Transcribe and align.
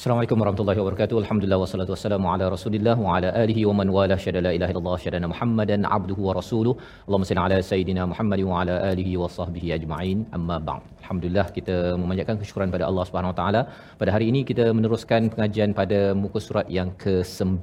Assalamualaikum 0.00 0.40
warahmatullahi 0.42 0.78
wabarakatuh. 0.80 1.16
Alhamdulillah 1.22 1.58
wassalatu 1.62 1.92
wassalamu 1.94 2.28
ala 2.34 2.44
Rasulillah 2.54 2.94
wa 3.06 3.16
ala 3.16 3.30
alihi 3.40 3.62
wa 3.68 3.74
man 3.78 3.88
wala 3.96 4.16
syada 4.22 4.40
la 4.46 4.52
ilaha 4.56 4.72
illallah 4.72 4.94
syada 5.02 5.28
Muhammadan 5.32 5.82
abduhu 5.96 6.22
wa 6.28 6.34
rasuluh. 6.38 6.74
Allahumma 7.06 7.28
salli 7.30 7.42
ala 7.46 7.58
sayidina 7.70 8.04
Muhammad 8.12 8.40
wa 8.50 8.60
ala 8.60 8.76
alihi 8.92 9.12
wa 9.22 9.28
sahbihi 9.34 9.74
ajma'in. 9.76 10.20
Amma 10.38 10.56
ba'd. 10.68 10.86
Alhamdulillah 11.02 11.44
kita 11.56 11.76
memanjatkan 12.02 12.38
kesyukuran 12.40 12.72
pada 12.76 12.84
Allah 12.88 13.04
Subhanahu 13.08 13.32
wa 13.32 13.38
taala. 13.40 13.60
Pada 14.00 14.10
hari 14.14 14.28
ini 14.32 14.40
kita 14.50 14.66
meneruskan 14.78 15.28
pengajian 15.34 15.70
pada 15.80 16.00
muka 16.22 16.40
surat 16.46 16.66
yang 16.78 16.90
ke-9 17.04 17.60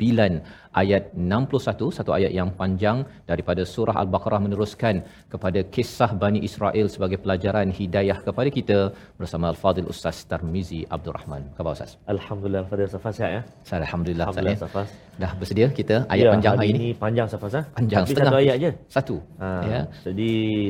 ayat 0.84 1.04
61 1.40 1.90
satu 1.98 2.12
ayat 2.18 2.32
yang 2.40 2.50
panjang 2.62 2.98
daripada 3.32 3.66
surah 3.74 3.98
al-baqarah 4.04 4.42
meneruskan 4.46 4.96
kepada 5.34 5.60
kisah 5.78 6.12
Bani 6.24 6.42
Israel 6.50 6.88
sebagai 6.98 7.20
pelajaran 7.26 7.74
hidayah 7.80 8.20
kepada 8.28 8.52
kita 8.60 8.80
bersama 9.22 9.48
al-fadil 9.54 9.90
ustaz 9.96 10.20
Tarmizi 10.34 10.82
Abdul 10.98 11.18
Rahman. 11.20 11.44
Khabar 11.58 11.74
ustaz? 11.80 11.94
Alhamdulillah 12.06 12.27
Fadil 12.68 12.90
Safas 12.92 13.16
ya. 13.20 13.42
Saya 13.64 13.80
alhamdulillah 13.88 14.28
Alhamdulillah 14.28 14.60
ya. 14.60 14.64
Safas. 14.68 15.07
Dah 15.22 15.32
bersedia 15.40 15.68
kita 15.80 15.96
ayat 16.14 16.26
ya, 16.26 16.32
panjang 16.34 16.56
hari 16.60 16.68
ini? 16.72 16.78
ini 16.80 16.90
panjang 17.04 17.28
Safas 17.34 17.54
ah. 17.60 17.64
Panjang 17.78 18.02
Tapi 18.06 18.12
setengah. 18.14 18.32
satu 18.32 18.42
ayat 18.44 18.56
je. 18.64 18.70
Satu. 18.96 19.16
Ha, 19.42 19.48
Ya. 19.72 19.80
Jadi 20.06 20.30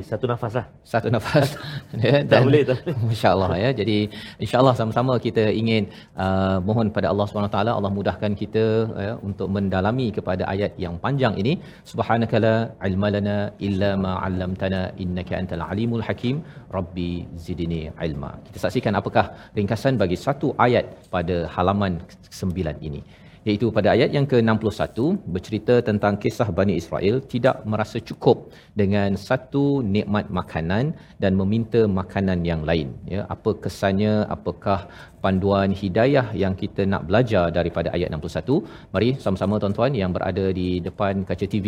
satu 0.10 0.26
nafas 0.32 0.54
lah. 0.60 0.66
satu 0.94 1.08
nafas 1.16 1.48
ya, 2.08 2.14
Tak 2.32 2.40
boleh, 2.48 2.62
tak 2.70 2.78
boleh. 2.84 2.96
insyaallah 3.16 3.50
ya 3.64 3.70
jadi 3.80 3.98
insyaallah 4.44 4.74
sama-sama 4.80 5.14
kita 5.28 5.44
ingin 5.62 5.84
uh, 6.26 6.58
mohon 6.68 6.88
pada 6.98 7.08
Allah 7.12 7.26
Subhanahu 7.30 7.54
taala 7.56 7.72
Allah 7.78 7.92
mudahkan 7.98 8.32
kita 8.42 8.66
ya, 9.06 9.14
untuk 9.28 9.48
mendalami 9.58 10.08
kepada 10.18 10.44
ayat 10.54 10.72
yang 10.86 10.96
panjang 11.06 11.34
ini 11.42 11.54
subhanakala 11.92 12.54
ilma 12.90 13.08
lana 13.16 13.38
illa 13.68 13.90
ma 14.06 14.14
'allamtana 14.24 14.82
innaka 15.04 15.34
antal 15.42 15.64
alimul 15.72 16.04
hakim 16.08 16.36
rabbi 16.78 17.12
zidni 17.46 17.82
ilma 18.08 18.32
kita 18.48 18.58
saksikan 18.66 18.96
apakah 19.02 19.26
ringkasan 19.60 19.96
bagi 20.04 20.18
satu 20.26 20.50
ayat 20.68 20.86
pada 21.16 21.38
halaman 21.56 21.94
9 22.42 22.88
ini 22.90 23.02
iaitu 23.48 23.68
pada 23.78 23.90
ayat 23.96 24.10
yang 24.18 24.28
ke-61 24.32 24.98
bercerita 25.34 25.76
tentang 25.90 26.14
kisah 26.24 26.50
Bani 26.58 26.74
Israel 26.82 27.24
tidak 27.34 27.64
merasa 27.72 27.98
cukup 28.10 28.38
dengan 28.82 29.16
satu 29.28 29.64
nikmat 29.96 30.28
makanan 30.40 30.86
dan 31.24 31.32
meminta 31.40 31.82
makanan 32.00 32.44
yang 32.52 32.62
lain. 32.70 32.92
Ya 33.14 33.24
apa 33.36 33.52
kesannya? 33.64 34.28
Apakah 34.36 34.80
panduan 35.28 35.72
hidayah 35.82 36.28
yang 36.44 36.56
kita 36.64 36.84
nak 36.94 37.04
belajar 37.12 37.46
daripada 37.60 37.92
ayat 37.98 38.10
61 38.22 38.94
mari 38.96 39.10
sama-sama 39.26 39.56
tuan-tuan 39.64 39.94
yang 40.02 40.12
berada 40.18 40.46
di 40.60 40.70
depan 40.88 41.28
kaca 41.30 41.46
TV 41.54 41.68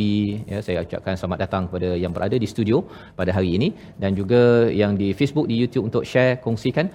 ya 0.51 0.59
saya 0.67 0.79
ucapkan 0.87 1.15
selamat 1.19 1.39
datang 1.45 1.63
kepada 1.67 1.89
yang 2.03 2.13
berada 2.17 2.37
di 2.43 2.47
studio 2.53 2.77
pada 3.19 3.31
hari 3.37 3.49
ini. 3.57 3.69
Dan 4.01 4.11
juga 4.19 4.41
yang 4.81 4.93
di 5.01 5.09
Facebook 5.19 5.47
di 5.51 5.55
YouTube 5.61 5.85
untuk 5.89 6.03
share 6.11 6.33
kongsikan 6.45 6.87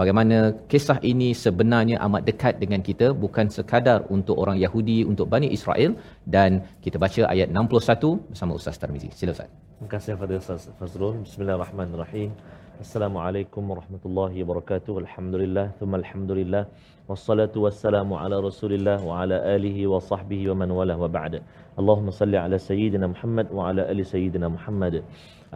bagaimana 0.00 0.38
kisah 0.72 0.98
ini 1.12 1.28
sebenarnya 1.44 1.96
amat 2.06 2.22
dekat 2.30 2.54
dengan 2.62 2.80
kita 2.88 3.08
bukan 3.24 3.48
sekadar 3.56 3.98
untuk 4.16 4.36
orang 4.44 4.58
Yahudi 4.64 4.98
untuk 5.10 5.26
Bani 5.34 5.50
Israel. 5.58 5.90
Dan 6.36 6.50
kita 6.84 6.96
baca 7.04 7.22
ayat 7.34 7.48
61 7.50 8.30
bersama 8.30 8.52
Ustaz 8.60 8.78
Tarmizi. 8.82 9.10
Sila 9.18 9.32
Ustaz. 9.36 9.50
Terima 9.76 9.90
kasih 9.94 10.16
Fadil 10.22 10.40
Ustaz 10.44 10.64
Fazrul. 10.78 11.16
Bismillahirrahmanirrahim. 11.26 12.30
Assalamualaikum 12.76 13.72
warahmatullahi 13.72 14.44
wabarakatuh. 14.44 15.00
Alhamdulillah, 15.00 15.72
thumma 15.80 15.96
alhamdulillah. 15.96 16.68
Wassalatu 17.08 17.64
wassalamu 17.64 18.20
ala 18.20 18.36
Rasulillah 18.36 19.00
wa 19.00 19.24
ala 19.24 19.40
alihi 19.48 19.88
wa 19.88 19.96
sahbihi 19.96 20.52
wa 20.52 20.60
man 20.60 20.68
wala 20.68 20.92
wa 20.92 21.08
ba'da. 21.08 21.40
Allahumma 21.80 22.12
salli 22.12 22.36
ala 22.36 22.60
sayyidina 22.60 23.08
Muhammad 23.08 23.48
wa 23.48 23.72
ala 23.72 23.88
ali 23.88 24.04
sayyidina 24.04 24.52
Muhammad. 24.52 25.00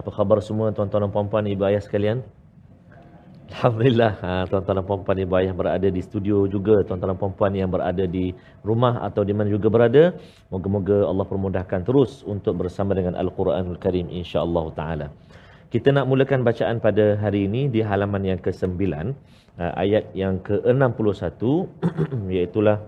Apa 0.00 0.09
khabar 0.09 0.41
semua 0.41 0.72
tuan-tuan 0.72 1.04
dan 1.04 1.12
puan-puan 1.12 1.44
ibu 1.44 1.60
ayah 1.69 1.84
sekalian? 1.84 2.25
Alhamdulillah, 3.53 4.12
ha, 4.25 4.48
tuan-tuan 4.48 4.80
dan 4.80 4.86
puan-puan 4.88 5.16
ibu 5.20 5.34
ayah 5.44 5.53
berada 5.53 5.92
di 5.92 6.00
studio 6.00 6.48
juga, 6.48 6.80
tuan-tuan 6.88 7.12
dan 7.12 7.20
puan-puan 7.20 7.53
yang 7.53 7.69
berada 7.69 8.09
di 8.09 8.32
rumah 8.64 8.97
atau 9.04 9.28
di 9.28 9.36
mana 9.36 9.53
juga 9.53 9.69
berada. 9.69 10.16
Moga-moga 10.48 11.04
Allah 11.04 11.28
permudahkan 11.28 11.84
terus 11.84 12.25
untuk 12.25 12.56
bersama 12.56 12.97
dengan 12.97 13.12
Al-Quranul 13.12 13.76
Karim 13.76 14.09
insya-Allah 14.09 14.64
taala. 14.72 15.09
Kita 15.70 15.94
nak 15.94 16.10
mulakan 16.10 16.42
bacaan 16.42 16.82
pada 16.82 17.14
hari 17.22 17.47
ini 17.47 17.70
di 17.70 17.78
halaman 17.78 18.26
yang 18.26 18.42
ke-9, 18.42 18.75
uh, 18.91 19.14
ayat 19.78 20.10
yang 20.19 20.42
ke-61 20.42 21.38
iaitu 22.34 22.58
uh, 22.66 22.82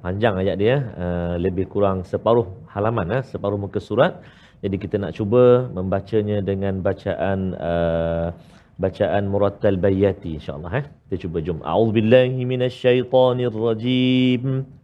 panjang 0.00 0.40
ayat 0.40 0.56
dia, 0.56 0.80
uh, 0.96 1.36
lebih 1.36 1.68
kurang 1.68 2.08
separuh 2.08 2.48
halaman, 2.72 3.20
uh, 3.20 3.22
separuh 3.24 3.60
muka 3.60 3.84
surat. 3.84 4.24
Jadi 4.64 4.80
kita 4.80 4.96
nak 4.96 5.12
cuba 5.12 5.68
membacanya 5.68 6.40
dengan 6.40 6.80
bacaan 6.80 7.52
uh, 7.52 8.32
bacaan 8.80 9.28
murattal 9.28 9.76
bayati 9.76 10.40
insya-Allah 10.40 10.72
eh. 10.72 10.88
Kita 10.88 11.28
cuba 11.28 11.44
jom. 11.44 11.60
A'udzubillahi 11.68 12.48
minasyaitonirrajim. 12.48 14.77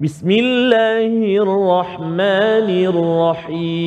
بسم 0.00 0.30
الله 0.30 1.42
الرحمن 1.42 2.70
الرحيم 2.86 3.78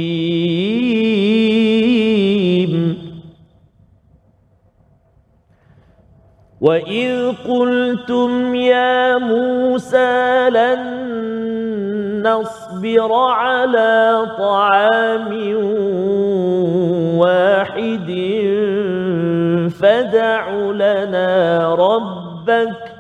وإذ 6.62 7.32
قلتم 7.48 8.56
يا 8.56 9.18
موسى 9.18 10.50
لن 10.50 10.82
نصبر 12.28 13.14
على 13.14 14.26
طعام 14.38 15.32
واحد 17.20 18.10
فدع 19.80 20.50
لنا 20.52 21.76
ربك 21.76 22.91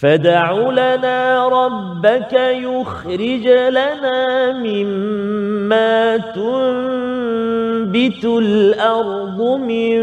فدع 0.00 0.52
لنا 0.52 1.48
ربك 1.48 2.32
يخرج 2.32 3.46
لنا 3.48 4.52
مما 4.52 6.16
تنبت 6.16 7.44
الأرض 8.24 9.40
من 9.60 10.02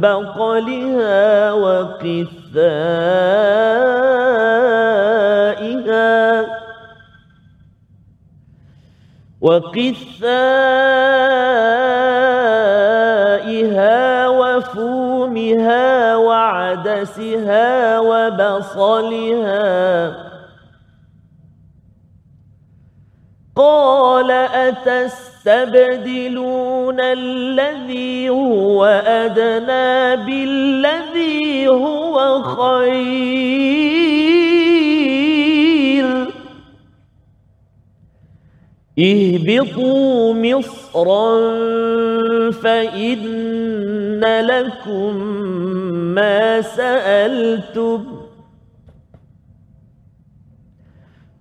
بقلها 0.00 1.52
وقثائها 1.52 2.82
وقثائها 9.40 10.52
وفومها 14.56 16.16
وعدسها 16.16 17.98
وبصلها. 18.00 19.52
قال 23.56 24.30
أتستبدلون 24.30 25.32
تستبدلون 25.42 27.00
الذي 27.00 28.28
هو 28.28 28.84
أدنى 29.06 30.16
بالذي 30.26 31.68
هو 31.68 32.42
خير. 32.42 33.72
اهبطوا 38.98 40.34
مصرا 40.34 41.40
فإن 42.50 43.18
لكم 44.24 45.16
ما 46.14 46.60
سألتم 46.60 48.22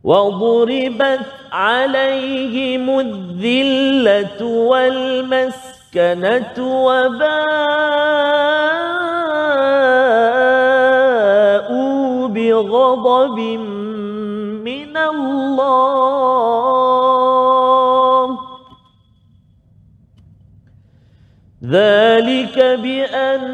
وضربت 0.04 1.26
عليهم 1.52 3.00
الذلة 3.00 4.46
والمسكنة 4.46 5.76
وباءوا 6.58 7.42
بغضب 12.28 13.40
من 14.66 14.98
الله 14.98 16.91
ذلك 21.72 22.80
بأنهم 22.84 23.52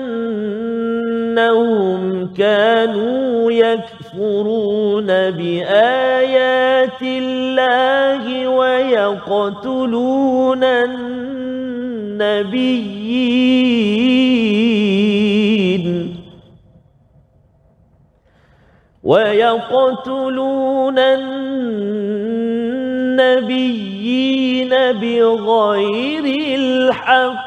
كانوا 2.38 3.52
يكفرون 3.52 5.08
بآيات 5.08 7.02
الله 7.02 8.48
ويقتلون 8.48 9.44
النبيين. 10.64 11.28
ويقتلون 19.04 21.00
النبيين 21.00 21.50
بغير 24.92 26.26
الحق. 26.60 27.47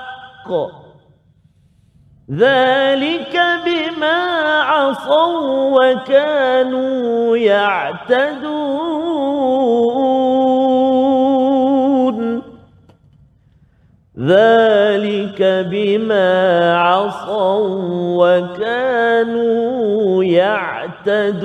ذلك 2.30 3.34
بما 3.66 4.20
عصوا 4.60 5.70
وكانوا 5.70 7.36
يعتدون. 7.36 9.10
ذلك 14.20 15.40
بما 15.70 16.28
عصوا 16.76 17.64
وكانوا 18.20 20.24
يعتدون. 20.24 21.40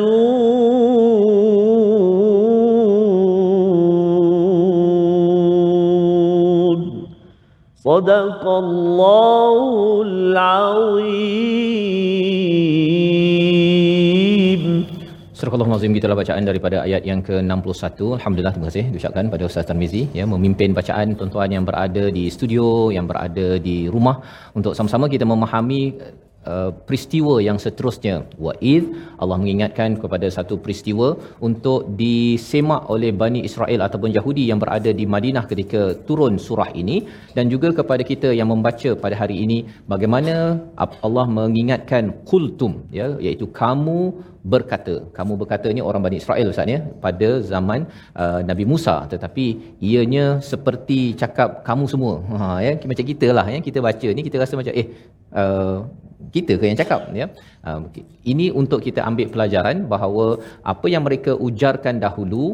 صدق 7.85 8.45
الله 8.65 9.57
العظيم 10.07 11.51
Surah 15.41 15.57
Al-Azim 15.57 15.97
gitulah 15.97 16.17
bacaan 16.21 16.45
daripada 16.45 16.77
ayat 16.87 17.03
yang 17.11 17.21
ke-61. 17.27 17.97
Alhamdulillah 18.17 18.53
terima 18.53 18.69
kasih 18.69 18.85
diucapkan 18.93 19.25
pada 19.33 19.43
Ustaz 19.49 19.65
Tarmizi 19.69 20.03
ya 20.19 20.25
memimpin 20.33 20.77
bacaan 20.79 21.17
tuan-tuan 21.17 21.49
yang 21.57 21.65
berada 21.69 22.05
di 22.17 22.25
studio, 22.35 22.93
yang 22.97 23.07
berada 23.11 23.47
di 23.69 23.89
rumah 23.95 24.21
untuk 24.59 24.77
sama-sama 24.77 25.09
kita 25.15 25.25
memahami 25.33 25.83
uh, 26.54 26.72
peristiwa 26.88 27.36
yang 27.48 27.58
seterusnya. 27.66 28.16
Wa'id 28.46 28.84
Allah 29.22 29.38
mengingatkan 29.42 29.98
kepada 30.04 30.28
satu 30.38 30.56
peristiwa 30.64 31.08
untuk 31.48 31.80
disemak 32.02 32.84
oleh 32.96 33.12
Bani 33.24 33.42
Israel 33.50 33.82
ataupun 33.88 34.12
Yahudi 34.18 34.46
yang 34.52 34.62
berada 34.64 34.92
di 35.00 35.06
Madinah 35.16 35.46
ketika 35.52 35.82
turun 36.08 36.36
surah 36.46 36.70
ini 36.82 36.98
dan 37.38 37.48
juga 37.54 37.72
kepada 37.80 38.06
kita 38.12 38.32
yang 38.40 38.50
membaca 38.54 38.92
pada 39.04 39.16
hari 39.22 39.38
ini 39.46 39.58
bagaimana 39.94 40.36
Allah 41.08 41.28
mengingatkan 41.40 42.06
kultum 42.30 42.74
ya 43.00 43.10
iaitu 43.26 43.48
kamu 43.62 44.00
berkata. 44.54 44.96
Kamu 45.18 45.34
berkata 45.42 45.68
ni 45.76 45.82
orang 45.90 46.02
Bani 46.06 46.18
Israel 46.22 46.52
Ustaz 46.54 46.70
ya 46.74 46.80
pada 47.06 47.30
zaman 47.52 47.80
uh, 48.24 48.40
Nabi 48.50 48.66
Musa. 48.72 48.96
Tetapi 49.14 49.46
ianya 49.90 50.26
seperti 50.52 51.00
cakap 51.22 51.50
kamu 51.70 51.86
semua. 51.94 52.16
Ha 52.40 52.48
ya 52.66 52.72
macam 52.92 53.06
kita 53.12 53.30
lah 53.38 53.46
ya. 53.54 53.60
Kita 53.68 53.82
baca 53.88 54.08
ni 54.18 54.22
kita 54.28 54.38
rasa 54.44 54.54
macam 54.62 54.74
eh 54.82 54.88
uh, 55.42 55.78
kita 56.36 56.54
ke 56.60 56.66
yang 56.70 56.80
cakap 56.82 57.02
ya. 57.22 57.28
Uh, 57.68 57.82
ini 58.32 58.48
untuk 58.62 58.80
kita 58.88 59.02
ambil 59.10 59.28
pelajaran 59.34 59.86
bahawa 59.94 60.26
apa 60.74 60.88
yang 60.94 61.04
mereka 61.08 61.34
ujarkan 61.48 61.98
dahulu 62.06 62.46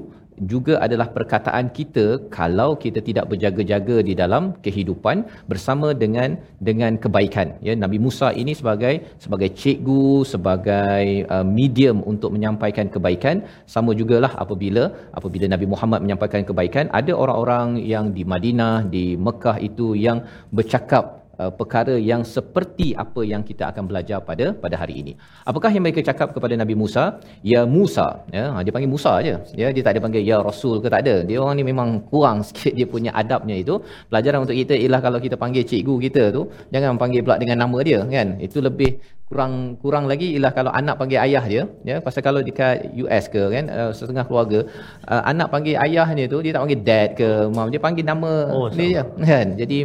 juga 0.54 0.74
adalah 0.86 1.08
perkataan 1.16 1.70
kita 1.78 2.06
kalau 2.38 2.70
kita 2.84 3.00
tidak 3.08 3.26
berjaga-jaga 3.32 3.98
di 4.10 4.14
dalam 4.22 4.44
kehidupan 4.66 5.18
bersama 5.52 5.94
dengan 6.04 6.40
dengan 6.68 6.98
kebaikan. 7.04 7.48
Ya 7.68 7.74
Nabi 7.84 7.98
Musa 8.06 8.34
ini 8.42 8.54
sebagai 8.58 8.94
sebagai 9.24 9.50
cikgu 9.62 10.26
sebagai 10.34 11.06
uh, 11.36 11.46
medium 11.46 12.02
untuk 12.12 12.34
menyampaikan 12.36 12.90
kebaikan. 12.96 13.46
Sama 13.74 13.94
jugalah 13.94 14.34
apabila 14.44 14.84
apabila 15.20 15.46
Nabi 15.54 15.68
Muhammad 15.74 16.02
menyampaikan 16.06 16.44
kebaikan 16.50 16.86
ada 17.00 17.14
orang-orang 17.14 17.78
yang 17.94 18.10
di 18.18 18.26
Madinah 18.34 18.90
di 18.96 19.06
Mekah 19.28 19.58
itu 19.70 19.94
yang 20.08 20.26
bercakap 20.50 21.21
uh, 21.42 21.52
perkara 21.60 21.96
yang 22.12 22.22
seperti 22.36 22.88
apa 23.04 23.22
yang 23.32 23.42
kita 23.50 23.64
akan 23.72 23.84
belajar 23.90 24.20
pada 24.30 24.46
pada 24.64 24.76
hari 24.82 24.96
ini. 25.02 25.14
Apakah 25.50 25.70
yang 25.76 25.84
mereka 25.86 26.02
cakap 26.10 26.30
kepada 26.36 26.54
Nabi 26.62 26.76
Musa? 26.82 27.04
Ya 27.52 27.62
Musa, 27.76 28.08
ya, 28.38 28.46
ha, 28.54 28.62
dia 28.66 28.72
panggil 28.76 28.92
Musa 28.96 29.12
aja. 29.22 29.36
Ya, 29.62 29.68
dia 29.76 29.82
tak 29.86 29.94
ada 29.98 30.02
panggil 30.06 30.24
ya 30.32 30.38
Rasul 30.50 30.76
ke 30.84 30.88
tak 30.94 31.02
ada. 31.06 31.16
Dia 31.30 31.38
orang 31.44 31.56
ni 31.60 31.66
memang 31.72 31.90
kurang 32.12 32.38
sikit 32.48 32.74
dia 32.78 32.88
punya 32.96 33.12
adabnya 33.22 33.56
itu. 33.64 33.76
Pelajaran 34.12 34.40
untuk 34.46 34.58
kita 34.62 34.74
ialah 34.84 35.02
kalau 35.06 35.20
kita 35.26 35.36
panggil 35.44 35.64
cikgu 35.72 35.96
kita 36.06 36.24
tu, 36.38 36.42
jangan 36.74 37.02
panggil 37.02 37.22
pula 37.26 37.38
dengan 37.44 37.58
nama 37.66 37.78
dia, 37.90 38.00
kan? 38.16 38.38
Itu 38.48 38.62
lebih 38.68 38.92
kurang 39.32 39.80
kurang 39.80 40.06
lagi 40.12 40.28
ialah 40.36 40.52
kalau 40.52 40.72
anak 40.76 41.00
panggil 41.00 41.20
ayah 41.24 41.44
dia 41.52 41.64
ya 41.88 41.96
pasal 42.06 42.20
kalau 42.28 42.44
dekat 42.48 42.92
US 43.00 43.32
ke 43.32 43.40
kan 43.56 43.66
uh, 43.72 43.92
setengah 43.96 44.28
keluarga 44.28 44.60
uh, 45.08 45.24
anak 45.32 45.48
panggil 45.54 45.80
ayahnya 45.80 46.28
tu 46.28 46.44
dia 46.44 46.52
tak 46.52 46.62
panggil 46.68 46.82
dad 46.90 47.10
ke 47.16 47.30
mom 47.56 47.72
dia 47.72 47.80
panggil 47.86 48.04
nama 48.12 48.34
oh, 48.52 48.68
dia 48.68 48.92
je 48.92 49.04
kan 49.24 49.48
jadi 49.56 49.80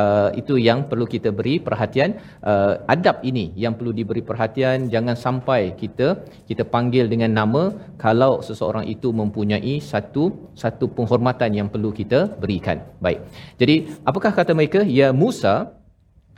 uh, 0.00 0.28
itu 0.40 0.56
yang 0.68 0.88
perlu 0.90 1.06
kita 1.14 1.30
beri 1.38 1.54
perhatian. 1.66 2.16
Uh, 2.40 2.80
adab 2.94 3.20
ini 3.30 3.52
yang 3.64 3.76
perlu 3.78 3.92
diberi 3.98 4.22
perhatian. 4.30 4.88
Jangan 4.94 5.16
sampai 5.24 5.76
kita 5.82 6.08
kita 6.48 6.64
panggil 6.74 7.06
dengan 7.12 7.30
nama 7.40 7.62
kalau 8.04 8.32
seseorang 8.48 8.88
itu 8.94 9.12
mempunyai 9.12 9.74
satu 9.92 10.24
satu 10.56 10.88
penghormatan 10.96 11.52
yang 11.60 11.68
perlu 11.68 11.92
kita 12.00 12.32
berikan. 12.42 12.80
Baik. 13.04 13.20
Jadi 13.60 13.76
apakah 14.08 14.32
kata 14.32 14.52
mereka? 14.56 14.80
Ya 14.82 15.12
Musa 15.12 15.54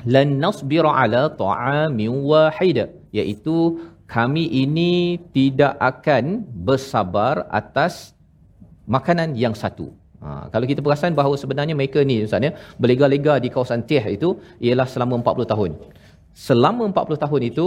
lan 0.04 0.36
nasbira 0.42 0.92
ala 0.92 1.32
ta'amin 1.32 2.12
wahid 2.30 2.78
iaitu 3.14 3.56
kami 4.04 4.44
ini 4.62 5.16
tidak 5.32 5.80
akan 5.80 6.44
bersabar 6.44 7.48
atas 7.48 8.12
makanan 8.84 9.32
yang 9.32 9.56
satu 9.56 9.96
Ha, 10.24 10.30
kalau 10.52 10.66
kita 10.70 10.80
perasan 10.86 11.12
bahawa 11.18 11.36
sebenarnya 11.42 11.74
mereka 11.80 12.00
ni 12.10 12.14
Ustaz 12.26 12.46
ya, 12.46 12.52
berlega-lega 12.80 13.34
di 13.44 13.48
kawasan 13.54 13.84
Tieh 13.88 14.04
itu 14.16 14.28
ialah 14.66 14.86
selama 14.92 15.20
40 15.20 15.52
tahun. 15.52 15.70
Selama 16.46 16.82
40 16.90 17.24
tahun 17.24 17.40
itu 17.50 17.66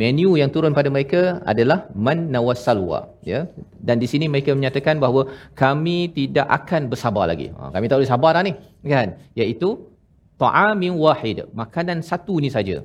menu 0.00 0.30
yang 0.40 0.50
turun 0.54 0.72
pada 0.78 0.88
mereka 0.94 1.20
adalah 1.52 1.78
man 2.06 2.20
nawasalwa 2.34 3.00
ya. 3.32 3.40
Dan 3.86 4.02
di 4.02 4.08
sini 4.12 4.26
mereka 4.32 4.50
menyatakan 4.58 4.96
bahawa 5.04 5.22
kami 5.62 5.98
tidak 6.18 6.46
akan 6.58 6.90
bersabar 6.92 7.26
lagi. 7.32 7.46
Ha, 7.58 7.70
kami 7.74 7.84
tak 7.86 7.96
boleh 8.00 8.12
sabar 8.14 8.30
dah 8.36 8.42
ni 8.48 8.52
kan. 8.94 9.08
Iaitu 9.40 9.68
ta'amin 10.42 10.96
wahid. 11.04 11.38
Makanan 11.62 12.00
satu 12.10 12.40
ni 12.44 12.50
saja. 12.56 12.82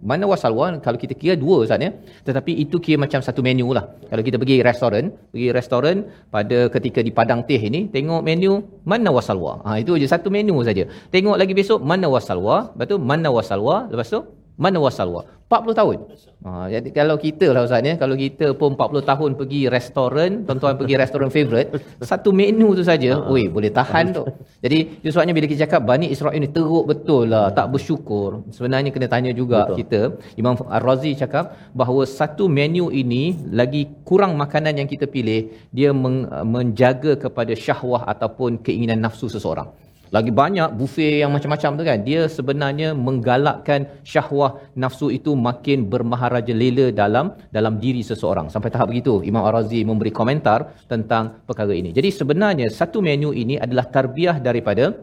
Mana 0.00 0.28
wasalwa 0.28 0.76
kalau 0.84 1.00
kita 1.00 1.16
kira 1.16 1.34
dua 1.40 1.64
Ustaz 1.64 1.80
ya. 1.80 1.90
Tetapi 2.26 2.52
itu 2.64 2.76
kira 2.76 3.00
macam 3.00 3.24
satu 3.24 3.40
menu 3.40 3.72
lah. 3.72 3.84
Kalau 4.12 4.22
kita 4.26 4.36
pergi 4.36 4.60
restoran, 4.60 5.04
pergi 5.32 5.48
restoran 5.56 5.96
pada 6.28 6.68
ketika 6.68 7.00
di 7.00 7.10
Padang 7.10 7.48
Teh 7.48 7.56
ini, 7.56 7.88
tengok 7.88 8.20
menu 8.20 8.60
mana 8.84 9.08
wasalwa. 9.08 9.64
Ha, 9.64 9.80
itu 9.80 9.96
je 9.96 10.04
satu 10.04 10.28
menu 10.28 10.60
saja. 10.68 10.84
Tengok 11.08 11.40
lagi 11.40 11.56
besok 11.56 11.80
mana 11.80 12.12
wasalwa, 12.12 12.76
lepas 12.76 12.86
tu 12.92 12.96
mana 13.00 13.28
wasalwa, 13.32 13.88
lepas 13.88 14.08
tu 14.12 14.20
mana 14.56 14.78
wasalwa. 14.80 15.22
40 15.46 15.78
tahun. 15.78 15.98
Ha, 16.42 16.50
jadi 16.74 16.88
kalau 16.90 17.14
kita 17.22 17.54
lah 17.54 17.62
Ustaz 17.66 17.86
ya, 17.86 17.94
kalau 18.02 18.18
kita 18.18 18.46
pun 18.60 18.74
40 18.74 19.10
tahun 19.10 19.30
pergi 19.38 19.60
restoran, 19.70 20.30
tuan-tuan 20.42 20.74
pergi 20.74 20.94
restoran 21.02 21.30
favorite, 21.30 21.70
satu 22.02 22.34
menu 22.34 22.74
tu 22.74 22.82
saja, 22.82 23.22
oi 23.30 23.46
boleh 23.46 23.70
tahan 23.70 24.10
tu. 24.10 24.26
Jadi 24.64 24.78
itu 25.06 25.10
sebabnya 25.14 25.34
bila 25.38 25.46
kita 25.46 25.60
cakap 25.70 25.86
Bani 25.86 26.10
Israel 26.10 26.34
ni 26.42 26.50
teruk 26.50 26.90
betul 26.90 27.30
lah, 27.30 27.54
tak 27.54 27.70
bersyukur. 27.70 28.42
Sebenarnya 28.50 28.90
kena 28.90 29.06
tanya 29.06 29.30
juga 29.30 29.70
betul. 29.70 29.76
kita. 29.78 30.00
Imam 30.34 30.58
Ar-Razi 30.66 31.14
cakap 31.14 31.54
bahawa 31.70 32.02
satu 32.18 32.50
menu 32.50 32.90
ini 32.90 33.38
lagi 33.54 33.86
kurang 34.02 34.34
makanan 34.42 34.82
yang 34.82 34.90
kita 34.90 35.06
pilih, 35.06 35.54
dia 35.70 35.94
men- 35.94 36.26
menjaga 36.42 37.14
kepada 37.14 37.54
syahwah 37.54 38.02
ataupun 38.10 38.58
keinginan 38.66 38.98
nafsu 38.98 39.30
seseorang. 39.30 39.70
Lagi 40.14 40.30
banyak 40.40 40.70
buffet 40.78 41.22
yang 41.22 41.32
macam-macam 41.34 41.70
tu 41.78 41.82
kan. 41.88 41.98
Dia 42.08 42.20
sebenarnya 42.36 42.88
menggalakkan 43.06 43.80
syahwah 44.12 44.50
nafsu 44.82 45.08
itu 45.18 45.34
makin 45.48 45.88
bermaharaja 45.92 46.54
lela 46.62 46.86
dalam 47.02 47.34
dalam 47.56 47.76
diri 47.84 48.02
seseorang. 48.10 48.46
Sampai 48.54 48.70
tahap 48.74 48.88
begitu 48.92 49.22
Imam 49.30 49.42
Ar-Razi 49.48 49.82
memberi 49.90 50.12
komentar 50.20 50.60
tentang 50.92 51.42
perkara 51.48 51.74
ini. 51.80 51.90
Jadi 51.98 52.10
sebenarnya 52.20 52.66
satu 52.80 53.00
menu 53.08 53.30
ini 53.34 53.56
adalah 53.66 53.86
tarbiyah 53.96 54.38
daripada 54.48 54.94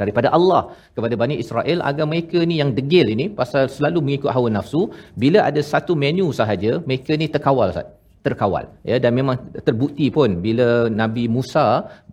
daripada 0.00 0.28
Allah 0.36 0.62
kepada 0.96 1.14
Bani 1.22 1.36
Israel. 1.44 1.78
Agar 1.90 2.06
mereka 2.12 2.38
ni 2.50 2.56
yang 2.62 2.72
degil 2.78 3.08
ini 3.14 3.26
pasal 3.40 3.68
selalu 3.68 3.98
mengikut 4.06 4.30
hawa 4.36 4.48
nafsu 4.58 4.88
bila 5.22 5.44
ada 5.48 5.60
satu 5.72 5.92
menu 6.04 6.28
sahaja 6.40 6.80
mereka 6.88 7.12
ni 7.20 7.28
terkawal 7.28 7.70
Ustaz 7.74 8.01
terkawal. 8.26 8.64
Ya 8.90 8.96
dan 9.04 9.12
memang 9.18 9.36
terbukti 9.66 10.06
pun 10.16 10.30
bila 10.46 10.68
Nabi 11.02 11.24
Musa 11.36 11.66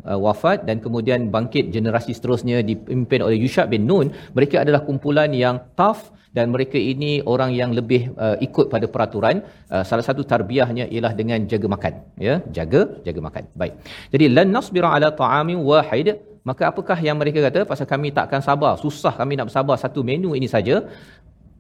uh, 0.10 0.20
wafat 0.26 0.66
dan 0.68 0.78
kemudian 0.86 1.30
bangkit 1.36 1.66
generasi 1.76 2.12
seterusnya 2.18 2.58
dipimpin 2.70 3.22
oleh 3.28 3.38
Yusha 3.44 3.66
bin 3.74 3.86
Nun 3.90 4.08
mereka 4.38 4.56
adalah 4.64 4.82
kumpulan 4.88 5.32
yang 5.44 5.58
tough 5.80 6.02
dan 6.38 6.46
mereka 6.54 6.78
ini 6.92 7.12
orang 7.34 7.52
yang 7.60 7.72
lebih 7.78 8.02
uh, 8.24 8.38
ikut 8.48 8.66
pada 8.74 8.86
peraturan. 8.94 9.36
Uh, 9.74 9.84
salah 9.90 10.06
satu 10.10 10.22
tarbiyahnya 10.32 10.86
ialah 10.94 11.14
dengan 11.20 11.40
jaga 11.52 11.68
makan. 11.76 11.94
Ya 12.28 12.36
jaga 12.58 12.82
jaga 13.08 13.20
makan. 13.28 13.44
Baik. 13.62 13.74
Jadi 14.14 14.26
lan 14.38 14.50
nasbira 14.58 14.90
ala 14.98 15.10
ta'amin 15.22 15.62
wahid. 15.70 16.10
Maka 16.50 16.64
apakah 16.72 16.98
yang 17.08 17.18
mereka 17.22 17.40
kata? 17.46 17.62
Pasal 17.72 17.86
kami 17.94 18.10
takkan 18.20 18.42
sabar. 18.50 18.74
Susah 18.84 19.14
kami 19.22 19.34
nak 19.38 19.48
bersabar 19.50 19.76
satu 19.84 20.02
menu 20.10 20.30
ini 20.40 20.48
saja. 20.56 20.76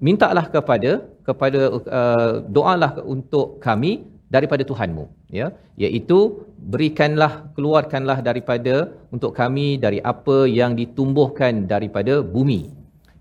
Mintalah 0.08 0.46
kepada 0.56 0.92
kepada 1.28 1.62
uh, 2.00 2.34
doalah 2.56 2.92
untuk 3.14 3.60
kami 3.66 3.92
daripada 4.36 4.64
Tuhanmu 4.72 5.06
ya. 5.40 5.48
Iaitu 5.84 6.18
berikanlah 6.74 7.32
keluarkanlah 7.58 8.20
daripada 8.30 8.76
untuk 9.16 9.32
kami 9.40 9.68
dari 9.86 10.00
apa 10.14 10.38
yang 10.60 10.74
ditumbuhkan 10.82 11.66
daripada 11.74 12.22
bumi. 12.36 12.62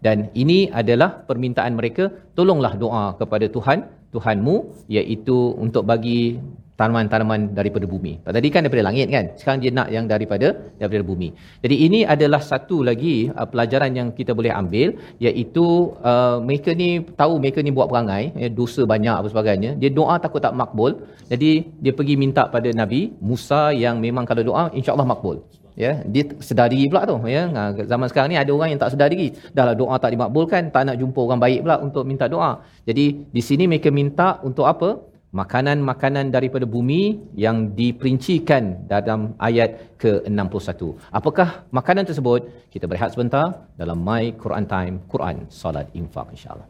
Dan 0.06 0.30
ini 0.42 0.58
adalah 0.80 1.10
permintaan 1.28 1.74
mereka 1.74 2.04
tolonglah 2.38 2.74
doa 2.78 3.04
kepada 3.20 3.46
Tuhan 3.56 3.78
Tuhanmu 4.14 4.56
iaitu 4.96 5.38
untuk 5.64 5.84
bagi 5.90 6.38
tanaman-tanaman 6.78 7.40
daripada 7.58 7.86
bumi. 7.92 8.12
Tadi 8.36 8.48
kan 8.54 8.62
daripada 8.64 8.84
langit 8.88 9.06
kan. 9.14 9.24
Sekarang 9.38 9.60
dia 9.62 9.70
nak 9.78 9.88
yang 9.94 10.06
daripada 10.12 10.48
daripada 10.80 11.02
bumi. 11.10 11.28
Jadi 11.64 11.76
ini 11.86 12.00
adalah 12.14 12.40
satu 12.50 12.76
lagi 12.88 13.16
uh, 13.38 13.46
pelajaran 13.52 13.90
yang 13.98 14.08
kita 14.18 14.32
boleh 14.38 14.52
ambil 14.60 14.88
iaitu 15.26 15.66
uh, 16.10 16.36
mereka 16.48 16.70
ni 16.82 16.90
tahu 17.20 17.34
mereka 17.42 17.58
ni 17.66 17.72
buat 17.78 17.90
perangai, 17.92 18.24
ya, 18.42 18.48
dosa 18.60 18.82
banyak 18.94 19.14
apa 19.20 19.28
sebagainya. 19.34 19.70
Dia 19.82 19.90
doa 19.98 20.16
takut 20.24 20.40
tak 20.46 20.54
makbul. 20.60 20.92
Jadi 21.32 21.52
dia 21.82 21.92
pergi 21.98 22.14
minta 22.24 22.44
pada 22.54 22.70
Nabi 22.82 23.00
Musa 23.30 23.62
yang 23.84 23.98
memang 24.06 24.24
kalau 24.30 24.44
doa 24.50 24.64
insya-Allah 24.78 25.08
makbul. 25.14 25.38
Ya, 25.78 25.92
dia 26.12 26.22
sedar 26.46 26.66
diri 26.74 26.90
pula 26.90 27.02
tu 27.10 27.14
ya. 27.30 27.42
Zaman 27.90 28.06
sekarang 28.10 28.30
ni 28.34 28.38
ada 28.42 28.50
orang 28.50 28.70
yang 28.74 28.80
tak 28.82 28.90
sedar 28.94 29.08
diri. 29.14 29.28
Dahlah 29.56 29.74
doa 29.82 29.94
tak 30.02 30.10
dimakbulkan, 30.14 30.62
tak 30.74 30.82
nak 30.90 30.96
jumpa 31.02 31.20
orang 31.26 31.40
baik 31.44 31.60
pula 31.66 31.76
untuk 31.86 32.02
minta 32.10 32.26
doa. 32.34 32.52
Jadi 32.88 33.04
di 33.36 33.42
sini 33.48 33.70
mereka 33.70 33.90
minta 34.00 34.42
untuk 34.48 34.66
apa? 34.66 35.17
makanan-makanan 35.33 36.29
daripada 36.29 36.69
bumi 36.69 37.17
yang 37.33 37.73
diperincikan 37.73 38.85
dalam 38.85 39.33
ayat 39.41 39.97
ke-61. 39.97 40.93
Apakah 41.09 41.65
makanan 41.73 42.05
tersebut? 42.05 42.69
Kita 42.69 42.85
berehat 42.85 43.17
sebentar 43.17 43.65
dalam 43.73 43.97
My 43.97 44.29
Quran 44.37 44.69
Time, 44.69 45.01
Quran 45.09 45.49
Salat 45.49 45.89
Infak 45.97 46.29
insya-Allah. 46.37 46.69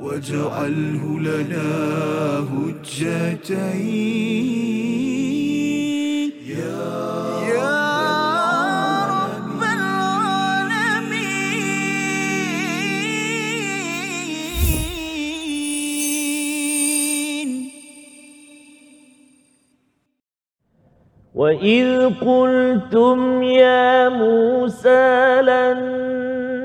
واجعله 0.02 1.04
لنا 1.20 1.70
هجتين. 2.52 3.92
يا 6.58 6.92
رب 9.14 9.62
العالمين. 9.62 11.12
وإذ 21.36 21.90
قلتم 22.10 23.44
يا 23.44 24.10
موسى 24.10 25.42
لن 25.42 25.80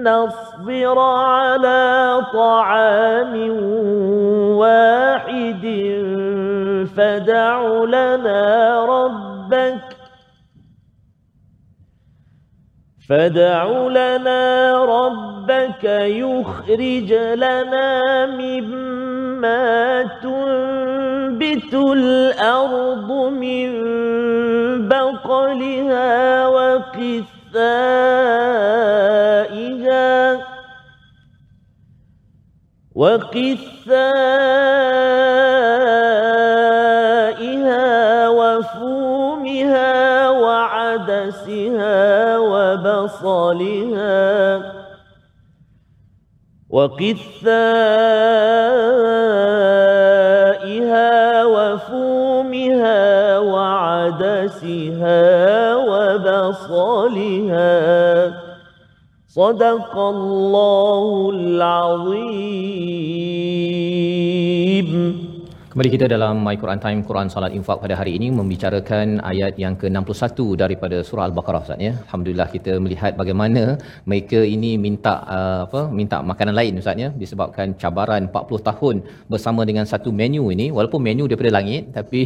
نصبر 0.06 0.98
على 0.98 2.22
طعام 2.32 3.34
واحد 4.62 5.64
فدع 6.96 7.84
لنا 7.84 8.84
ربك 8.84 9.96
فدع 13.08 13.64
لنا 13.88 14.74
ربك 14.84 15.84
يخرج 15.84 17.12
لنا 17.12 18.26
مما 18.26 20.02
تنبت 20.22 21.74
الأرض 21.74 23.12
من 23.32 23.68
بقلها 24.88 26.46
وقثائها 26.46 27.36
وقثائها 32.96 33.88
وفومها 38.28 39.92
وعدسها 40.30 41.98
وبصلها 42.38 44.16
وقثائها 46.70 47.44
وفومها 51.44 53.38
وعدسها 53.38 55.24
وبصلها 55.76 57.66
صدق 59.35 59.97
الله 59.97 61.31
العظيم 61.33 62.91
Kembali 65.76 65.90
kita 65.94 66.06
dalam 66.12 66.34
My 66.44 66.56
Quran 66.60 66.80
Time 66.84 67.00
Quran 67.08 67.28
Salat 67.32 67.52
Infak 67.56 67.78
pada 67.82 67.94
hari 68.00 68.12
ini 68.18 68.28
membicarakan 68.36 69.20
ayat 69.30 69.60
yang 69.62 69.74
ke-61 69.80 70.38
daripada 70.62 70.96
surah 71.08 71.24
Al-Baqarah 71.28 71.60
Ustaz 71.64 71.82
ya. 71.86 71.90
Alhamdulillah 72.04 72.46
kita 72.54 72.72
melihat 72.84 73.12
bagaimana 73.20 73.62
mereka 74.10 74.40
ini 74.54 74.70
minta 74.84 75.14
uh, 75.36 75.60
apa 75.66 75.80
minta 75.98 76.18
makanan 76.30 76.54
lain 76.60 76.80
Ustaz 76.82 76.96
ya 77.04 77.08
disebabkan 77.22 77.76
cabaran 77.82 78.22
40 78.32 78.68
tahun 78.70 78.96
bersama 79.32 79.68
dengan 79.70 79.84
satu 79.92 80.12
menu 80.20 80.48
ini 80.54 80.72
walaupun 80.76 81.02
menu 81.08 81.26
daripada 81.28 81.52
langit 81.58 81.92
tapi 81.98 82.22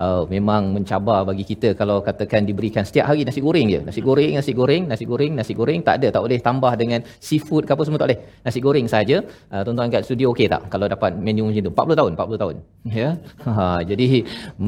uh, 0.00 0.24
memang 0.32 0.72
mencabar 0.76 1.20
bagi 1.28 1.44
kita 1.52 1.76
kalau 1.80 2.00
katakan 2.08 2.48
diberikan 2.48 2.88
setiap 2.88 3.12
hari 3.12 3.28
nasi 3.28 3.44
goreng 3.44 3.68
je. 3.74 3.82
Nasi 3.88 4.00
goreng, 4.08 4.32
nasi 4.40 4.54
goreng, 4.60 4.82
nasi 4.88 5.04
goreng, 5.12 5.32
nasi 5.36 5.52
goreng 5.60 5.84
tak 5.90 6.00
ada 6.00 6.08
tak 6.16 6.24
boleh 6.24 6.40
tambah 6.48 6.72
dengan 6.80 7.04
seafood 7.28 7.68
ke 7.68 7.76
apa 7.76 7.84
semua 7.84 8.00
tak 8.00 8.08
boleh. 8.08 8.20
Nasi 8.40 8.58
goreng 8.68 8.88
saja. 8.96 9.20
Uh, 9.52 9.60
tuan-tuan 9.68 9.92
kat 9.92 10.08
studio 10.08 10.32
okey 10.32 10.48
tak 10.48 10.64
kalau 10.72 10.88
dapat 10.96 11.12
menu 11.28 11.44
macam 11.52 11.60
tu? 11.68 11.72
40 11.76 12.00
tahun, 12.00 12.12
40 12.16 12.44
tahun 12.44 12.56
ya. 12.98 13.08
Ha, 13.46 13.82
jadi 13.90 14.06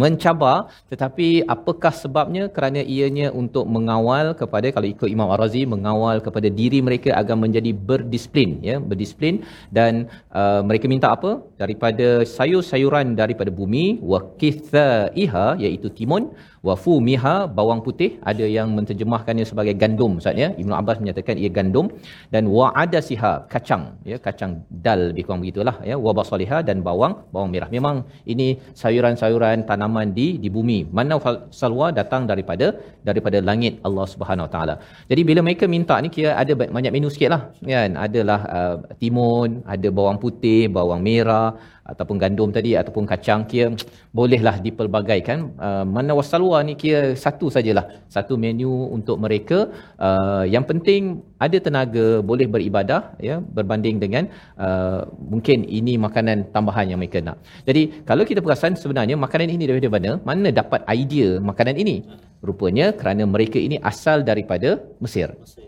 mencabar 0.03 0.71
tetapi 0.93 1.29
apakah 1.55 1.93
sebabnya? 2.03 2.45
Kerana 2.57 2.81
ianya 2.97 3.29
untuk 3.43 3.65
mengawal 3.77 4.35
kepada 4.41 4.69
kalau 4.75 4.89
ikut 4.95 5.09
Imam 5.17 5.31
Ar-Razi 5.35 5.63
mengawal 5.75 6.19
kepada 6.27 6.49
diri 6.61 6.79
mereka 6.89 7.11
agar 7.21 7.37
menjadi 7.45 7.73
berdisiplin 7.91 8.59
ya 8.69 8.77
berdisiplin. 8.91 9.43
Dan 9.79 10.07
uh, 10.41 10.61
mereka 10.69 10.87
minta 10.95 11.11
apa? 11.17 11.43
Daripada 11.63 12.09
sayur-sayuran 12.37 13.17
daripada 13.23 13.51
bumi 13.61 13.99
wa 14.13 14.21
iha 15.25 15.47
iaitu 15.65 15.89
timun 15.99 16.35
wafu 16.67 16.95
miha 17.09 17.35
bawang 17.59 17.81
putih 17.87 18.11
ada 18.31 18.45
yang 18.57 18.69
menterjemahkannya 18.77 19.45
sebagai 19.51 19.75
gandum 19.83 20.13
Ustaz 20.21 20.37
ya. 20.43 20.49
Ibnu 20.63 20.73
Abbas 20.81 20.99
menyatakan 21.03 21.37
ia 21.43 21.51
gandum. 21.59 21.89
Dan 22.35 22.45
wa 22.57 22.67
adasiha 22.83 23.33
kacang 23.53 23.83
ya 24.11 24.19
kacang 24.27 24.53
dal 24.87 25.01
lebih 25.11 25.25
kurang 25.27 25.41
begitulah 25.45 25.77
ya. 25.91 25.97
Wa 26.07 26.13
basaliha 26.19 26.59
dan 26.69 26.81
bawang 26.89 27.15
bawang 27.35 27.51
merah. 27.55 27.69
Memang 27.77 27.97
ini 28.33 28.49
sayuran-sayuran 28.83 29.67
tanaman 29.71 30.11
di 30.19 30.29
di 30.43 30.51
bumi. 30.57 30.79
Mana 30.99 31.19
salwa 31.61 31.89
datang 32.01 32.25
daripada 32.31 32.69
daripada 33.09 33.39
langit 33.49 33.75
Allah 33.87 34.07
Subhanahu 34.15 34.47
Wa 34.49 34.53
Taala. 34.55 34.75
Jadi 35.11 35.23
bila 35.29 35.41
mereka 35.47 35.65
minta 35.77 35.97
ni 36.05 36.11
kira 36.17 36.33
ada 36.43 36.53
banyak 36.77 36.93
menu 36.97 37.09
sikitlah 37.15 37.43
kan? 37.73 37.93
Adalah 38.07 38.41
uh, 38.57 38.77
timun 39.01 39.51
ada 39.75 39.89
bawang 39.99 40.19
putih 40.25 40.61
bawang 40.79 41.03
merah 41.09 41.49
ataupun 41.93 42.17
gandum 42.23 42.51
tadi 42.57 42.73
ataupun 42.81 43.05
kacang 43.13 43.41
kira 43.51 43.69
bolehlah 44.19 44.57
dipelbagaikan. 44.67 45.39
Uh, 45.67 45.85
mana 45.97 46.13
wasalwa 46.19 46.59
ni 46.69 46.75
kira 46.83 47.03
satu 47.25 47.47
sajalah. 47.57 47.85
Satu 48.17 48.35
menu 48.45 48.73
untuk 48.97 49.17
mereka. 49.25 49.59
Uh, 50.07 50.45
yang 50.55 50.65
penting 50.71 51.03
ada 51.47 51.59
tenaga 51.67 52.07
boleh 52.31 52.47
beribadah 52.55 53.01
ya 53.29 53.37
berbanding 53.57 53.97
dengan 54.05 54.25
uh, 54.67 55.01
mungkin 55.33 55.69
ini 55.79 55.95
makanan 56.07 56.39
tambahan 56.57 56.89
yang 56.93 57.01
mereka 57.03 57.21
nak. 57.29 57.39
Jadi 57.69 57.83
kalau 58.11 58.25
kita 58.31 58.41
perasan 58.45 58.75
sebenarnya 58.83 59.17
makanan 59.25 59.49
ini 59.57 59.65
daripada 59.71 59.99
mana 59.99 60.11
mana 60.29 60.49
dapat 60.61 60.81
idea 61.01 61.31
makanan 61.51 61.77
ini? 61.85 61.97
Rupanya 62.49 62.87
kerana 63.01 63.23
mereka 63.35 63.59
ini 63.67 63.77
asal 63.91 64.23
daripada 64.31 64.79
Mesir 65.03 65.29
Mesir. 65.43 65.68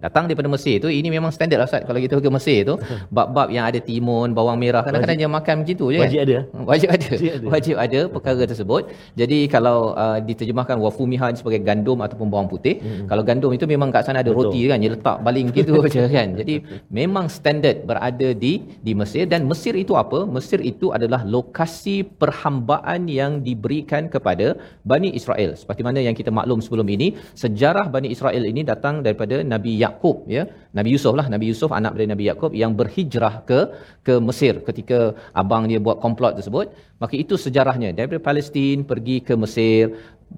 Datang 0.00 0.24
daripada 0.28 0.48
Mesir 0.48 0.80
tu 0.84 0.88
ini 0.88 1.08
memang 1.12 1.30
standard 1.36 1.60
lah 1.60 1.68
Ustaz 1.68 1.84
kalau 1.88 2.00
kita 2.00 2.16
pergi 2.18 2.32
Mesir 2.32 2.58
tu 2.70 2.74
bab-bab 3.16 3.48
yang 3.52 3.64
ada 3.68 3.78
timun, 3.88 4.32
bawang 4.32 4.58
merah 4.62 4.82
kadang-kadang 4.86 5.18
dia 5.20 5.28
makan 5.28 5.54
macam 5.62 5.76
tu 5.82 5.86
je 5.92 6.00
Wajib 6.00 6.18
kan? 6.18 6.26
ada. 6.26 6.36
Wajib 6.70 6.88
ada. 6.96 7.08
Wajib 7.12 7.30
ada. 7.36 7.46
Wajib 7.54 7.76
ada 7.84 8.00
perkara 8.14 8.42
tersebut. 8.52 8.82
Jadi 9.20 9.38
kalau 9.54 9.78
uh, 10.04 10.18
diterjemahkan 10.28 10.76
wafumiha 10.84 11.26
sebagai 11.40 11.60
gandum 11.68 11.98
ataupun 12.06 12.26
bawang 12.32 12.48
putih, 12.52 12.74
hmm. 12.80 13.06
kalau 13.10 13.22
gandum 13.28 13.52
itu 13.56 13.64
memang 13.74 13.88
kat 13.94 14.08
sana 14.08 14.24
ada 14.24 14.32
Betul. 14.32 14.48
roti 14.48 14.60
kan, 14.70 14.78
dia 14.82 14.90
letak 14.96 15.16
baling 15.26 15.48
gitu 15.58 15.74
je 15.94 16.04
kan. 16.16 16.28
Jadi 16.40 16.54
memang 17.00 17.26
standard 17.36 17.84
berada 17.90 18.28
di 18.44 18.52
di 18.86 18.92
Mesir 19.00 19.24
dan 19.32 19.44
Mesir 19.50 19.74
itu 19.84 19.92
apa? 20.02 20.24
Mesir 20.36 20.60
itu 20.72 20.86
adalah 20.96 21.20
lokasi 21.36 21.96
perhambaan 22.22 23.10
yang 23.18 23.32
diberikan 23.46 24.08
kepada 24.14 24.56
Bani 24.90 25.10
Israel. 25.20 25.52
Seperti 25.60 25.82
mana 25.88 25.98
yang 26.06 26.16
kita 26.20 26.30
maklum 26.38 26.60
sebelum 26.64 26.88
ini, 26.96 27.08
sejarah 27.42 27.86
Bani 27.94 28.08
Israel 28.14 28.44
ini 28.52 28.62
datang 28.72 29.02
daripada 29.06 29.36
Nabi 29.52 29.65
Yakub 29.82 30.16
ya. 30.36 30.44
Nabi 30.78 30.88
Yusuf 30.94 31.12
lah, 31.18 31.26
Nabi 31.34 31.46
Yusuf 31.50 31.70
anak 31.78 31.92
dari 31.96 32.06
Nabi 32.12 32.24
Yakub 32.30 32.52
yang 32.62 32.72
berhijrah 32.78 33.34
ke 33.48 33.60
ke 34.06 34.14
Mesir 34.26 34.54
ketika 34.68 34.98
abang 35.40 35.64
dia 35.70 35.80
buat 35.86 35.98
komplot 36.04 36.36
tersebut. 36.38 36.66
Maka 37.02 37.14
itu 37.22 37.34
sejarahnya 37.44 37.90
daripada 37.96 38.20
Palestin 38.28 38.84
pergi 38.90 39.16
ke 39.28 39.34
Mesir 39.42 39.96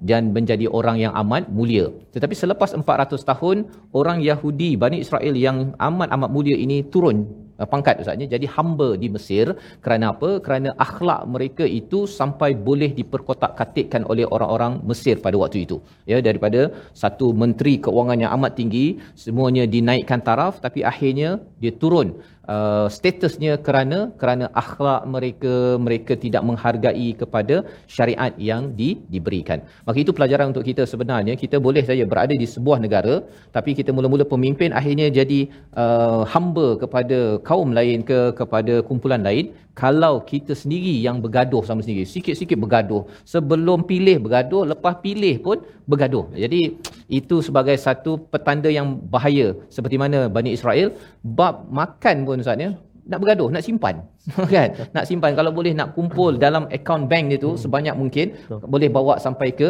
dan 0.09 0.31
menjadi 0.37 0.65
orang 0.79 0.97
yang 1.03 1.13
amat 1.21 1.49
mulia. 1.57 1.85
Tetapi 2.15 2.35
selepas 2.41 2.71
400 2.77 3.29
tahun 3.31 3.57
orang 3.99 4.17
Yahudi 4.29 4.71
Bani 4.83 4.97
Israel 5.05 5.35
yang 5.45 5.57
amat-amat 5.89 6.29
mulia 6.29 6.57
ini 6.65 6.85
turun 6.93 7.48
uh, 7.61 7.67
pangkat 7.73 8.01
ustaznya. 8.03 8.27
Jadi 8.35 8.45
hamba 8.55 8.89
di 9.01 9.07
Mesir 9.15 9.45
kerana 9.85 10.05
apa? 10.13 10.29
Kerana 10.45 10.69
akhlak 10.85 11.21
mereka 11.33 11.65
itu 11.79 11.99
sampai 12.19 12.51
boleh 12.69 12.91
diperkotak-katikkan 12.99 14.03
oleh 14.11 14.25
orang-orang 14.35 14.73
Mesir 14.89 15.15
pada 15.25 15.37
waktu 15.43 15.59
itu. 15.67 15.77
Ya 16.11 16.19
daripada 16.29 16.61
satu 17.03 17.29
menteri 17.41 17.73
keuangan 17.85 18.19
yang 18.23 18.31
amat 18.37 18.53
tinggi 18.59 18.85
semuanya 19.23 19.63
dinaikkan 19.75 20.21
taraf 20.29 20.63
tapi 20.65 20.79
akhirnya 20.91 21.29
dia 21.61 21.73
turun 21.81 22.09
uh, 22.53 22.87
statusnya 22.95 23.53
kerana 23.67 23.99
kerana 24.21 24.45
akhlak 24.61 25.01
mereka 25.13 25.53
mereka 25.85 26.13
tidak 26.23 26.43
menghargai 26.49 27.09
kepada 27.21 27.55
syariat 27.95 28.33
yang 28.49 28.63
di, 28.79 28.89
diberikan. 29.13 29.61
Maka 29.87 29.97
itu 30.03 30.11
pelajaran 30.17 30.49
untuk 30.51 30.65
kita 30.69 30.83
sebenarnya. 30.93 31.33
Kita 31.43 31.57
boleh 31.67 31.83
saja 31.89 32.03
berada 32.11 32.33
di 32.43 32.47
sebuah 32.55 32.79
negara 32.85 33.15
tapi 33.55 33.71
kita 33.79 33.91
mula-mula 33.97 34.25
pemimpin 34.33 34.69
akhirnya 34.79 35.07
jadi 35.19 35.39
uh, 35.83 36.21
hamba 36.33 36.67
kepada 36.83 37.19
kaum 37.49 37.69
lain 37.79 37.99
ke 38.09 38.19
kepada 38.41 38.75
kumpulan 38.89 39.23
lain 39.29 39.45
kalau 39.79 40.19
kita 40.31 40.51
sendiri 40.61 40.93
yang 40.99 41.23
bergaduh 41.23 41.63
sama 41.63 41.79
sendiri 41.79 42.03
sikit-sikit 42.03 42.59
bergaduh. 42.63 43.07
Sebelum 43.33 43.87
pilih 43.87 44.17
bergaduh 44.25 44.67
lepas 44.71 44.99
pilih 45.05 45.35
pun 45.45 45.57
bergaduh. 45.87 46.25
Jadi 46.43 46.75
itu 47.07 47.35
sebagai 47.47 47.79
satu 47.79 48.19
petanda 48.31 48.67
yang 48.67 48.99
bahaya. 49.13 49.55
Seperti 49.75 49.95
mana 50.03 50.27
Bani 50.27 50.51
Israel 50.57 50.91
bab 51.23 51.71
makan 51.79 52.27
pun 52.27 52.43
ustaz 52.43 52.59
ya 52.59 52.75
nak 53.11 53.19
bergaduh 53.21 53.49
nak 53.55 53.63
simpan 53.67 53.95
kan? 54.55 54.69
Nak 54.95 55.05
simpan 55.09 55.31
kalau 55.39 55.51
boleh 55.57 55.73
nak 55.79 55.89
kumpul 55.97 56.31
dalam 56.45 56.63
akaun 56.77 57.03
bank 57.11 57.25
dia 57.31 57.39
tu 57.45 57.51
sebanyak 57.63 57.95
mungkin 58.01 58.27
boleh 58.73 58.89
bawa 58.97 59.13
sampai 59.25 59.49
ke 59.59 59.69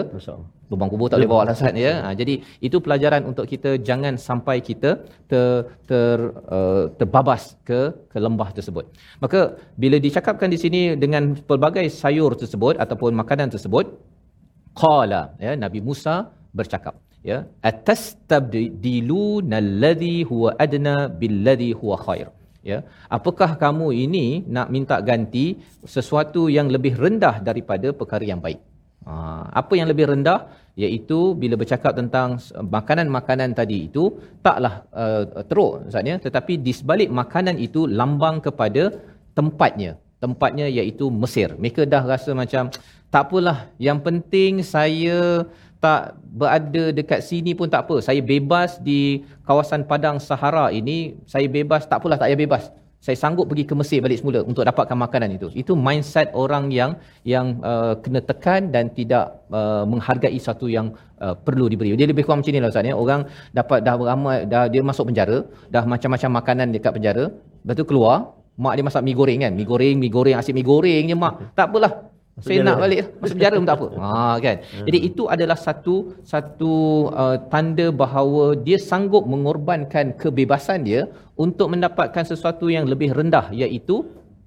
lubang 0.72 0.90
kubur 0.92 1.08
tak 1.12 1.18
boleh 1.20 1.32
bawa 1.34 1.44
lah 1.50 1.56
ya. 1.86 1.94
Ha, 2.04 2.08
jadi 2.20 2.34
itu 2.68 2.78
pelajaran 2.86 3.22
untuk 3.30 3.46
kita 3.52 3.72
jangan 3.90 4.14
sampai 4.28 4.58
kita 4.70 4.90
ter, 5.32 5.48
ter 5.90 6.18
uh, 6.58 6.84
terbabas 7.00 7.44
ke 7.70 7.80
ke 8.12 8.18
lembah 8.26 8.50
tersebut. 8.58 8.86
Maka 9.24 9.40
bila 9.84 9.98
dicakapkan 10.06 10.50
di 10.54 10.60
sini 10.64 10.82
dengan 11.04 11.24
pelbagai 11.50 11.86
sayur 12.02 12.32
tersebut 12.42 12.76
ataupun 12.84 13.12
makanan 13.22 13.50
tersebut 13.56 13.86
qala 14.82 15.22
ya 15.46 15.54
Nabi 15.64 15.80
Musa 15.88 16.16
bercakap 16.58 16.96
ya 17.30 17.38
atastabdiluna 17.70 19.58
alladhi 19.64 20.18
huwa 20.30 20.50
adna 20.66 20.96
billadhi 21.22 21.72
huwa 21.80 21.98
khair 22.06 22.28
ya. 22.64 22.86
Apakah 23.18 23.56
kamu 23.64 23.88
ini 24.06 24.26
nak 24.48 24.68
minta 24.74 24.98
ganti 25.10 25.60
sesuatu 25.84 26.48
yang 26.48 26.68
lebih 26.68 26.94
rendah 27.04 27.40
daripada 27.40 27.92
perkara 27.92 28.24
yang 28.24 28.42
baik? 28.44 28.60
Ha, 29.08 29.14
apa 29.62 29.74
yang 29.80 29.88
lebih 29.92 30.12
rendah? 30.12 30.40
Iaitu 30.80 31.36
bila 31.36 31.60
bercakap 31.60 31.92
tentang 32.00 32.40
makanan-makanan 32.56 33.52
tadi 33.52 33.92
itu 33.92 34.16
taklah 34.40 34.88
uh, 34.96 35.28
teruk 35.44 35.84
maksudnya 35.84 36.16
tetapi 36.24 36.56
di 36.56 36.72
sebalik 36.72 37.12
makanan 37.12 37.60
itu 37.60 37.84
lambang 37.84 38.40
kepada 38.40 38.96
tempatnya. 39.36 40.00
Tempatnya 40.24 40.68
iaitu 40.68 41.12
Mesir. 41.12 41.56
Mereka 41.56 41.84
dah 41.84 42.04
rasa 42.04 42.32
macam 42.32 42.72
tak 43.12 43.24
apalah 43.28 43.72
yang 43.76 44.00
penting 44.00 44.64
saya 44.64 45.44
tak 45.80 46.20
berada 46.36 46.92
dekat 46.92 47.24
sini 47.24 47.56
pun 47.56 47.72
tak 47.72 47.88
apa 47.88 48.04
saya 48.04 48.20
bebas 48.20 48.84
di 48.84 49.24
kawasan 49.48 49.88
padang 49.88 50.20
Sahara 50.20 50.68
ini 50.76 51.16
saya 51.24 51.48
bebas 51.48 51.88
tak 51.88 52.04
apalah 52.04 52.20
tak 52.20 52.28
payah 52.32 52.40
bebas 52.40 52.64
saya 53.00 53.16
sanggup 53.16 53.48
pergi 53.48 53.64
ke 53.64 53.74
Mesir 53.80 54.04
balik 54.04 54.20
semula 54.20 54.44
untuk 54.44 54.68
dapatkan 54.68 54.98
makanan 55.00 55.32
itu. 55.40 55.48
Itu 55.56 55.72
mindset 55.72 56.36
orang 56.36 56.68
yang 56.68 57.00
yang 57.24 57.64
uh, 57.64 57.96
kena 58.04 58.20
tekan 58.20 58.76
dan 58.76 58.92
tidak 58.92 59.40
uh, 59.56 59.88
menghargai 59.88 60.36
sesuatu 60.36 60.68
yang 60.68 60.92
uh, 61.24 61.32
perlu 61.32 61.72
diberi. 61.72 61.96
Dia 61.96 62.12
lebih 62.12 62.28
kurang 62.28 62.44
macam 62.44 62.52
ni 62.52 62.60
lah 62.60 62.68
Ustaz 62.68 62.84
ya. 62.84 63.00
Orang 63.00 63.24
dapat 63.56 63.88
dah 63.88 63.96
beramai 63.96 64.44
dah 64.52 64.68
dia 64.68 64.84
masuk 64.84 65.16
penjara, 65.16 65.48
dah 65.72 65.88
macam-macam 65.88 66.30
makanan 66.44 66.68
dekat 66.76 66.92
penjara, 66.92 67.32
lepas 67.64 67.76
tu 67.80 67.88
keluar, 67.88 68.36
mak 68.60 68.76
dia 68.76 68.84
masak 68.84 69.02
mi 69.08 69.16
goreng 69.16 69.40
kan. 69.48 69.52
Mi 69.56 69.64
goreng, 69.64 69.96
mi 69.96 70.12
goreng, 70.12 70.36
asyik 70.36 70.52
mi 70.60 70.64
goreng 70.68 71.08
je 71.08 71.16
mak. 71.16 71.56
Tak 71.56 71.72
apalah. 71.72 72.09
Saya 72.46 72.60
nak 72.68 72.78
balik 72.84 73.00
masuk 73.22 73.36
penjara 73.38 73.56
pun 73.60 73.68
tak 73.72 73.78
apa. 73.80 73.88
Ha 74.04 74.34
kan. 74.46 74.56
Jadi 74.88 75.00
itu 75.10 75.24
adalah 75.36 75.58
satu 75.68 75.96
satu 76.32 76.74
uh, 77.24 77.38
tanda 77.52 77.88
bahawa 78.04 78.46
dia 78.68 78.78
sanggup 78.90 79.24
mengorbankan 79.34 80.16
kebebasan 80.22 80.88
dia 80.90 81.02
untuk 81.46 81.68
mendapatkan 81.74 82.24
sesuatu 82.32 82.68
yang 82.76 82.86
lebih 82.92 83.10
rendah 83.16 83.46
iaitu 83.56 84.04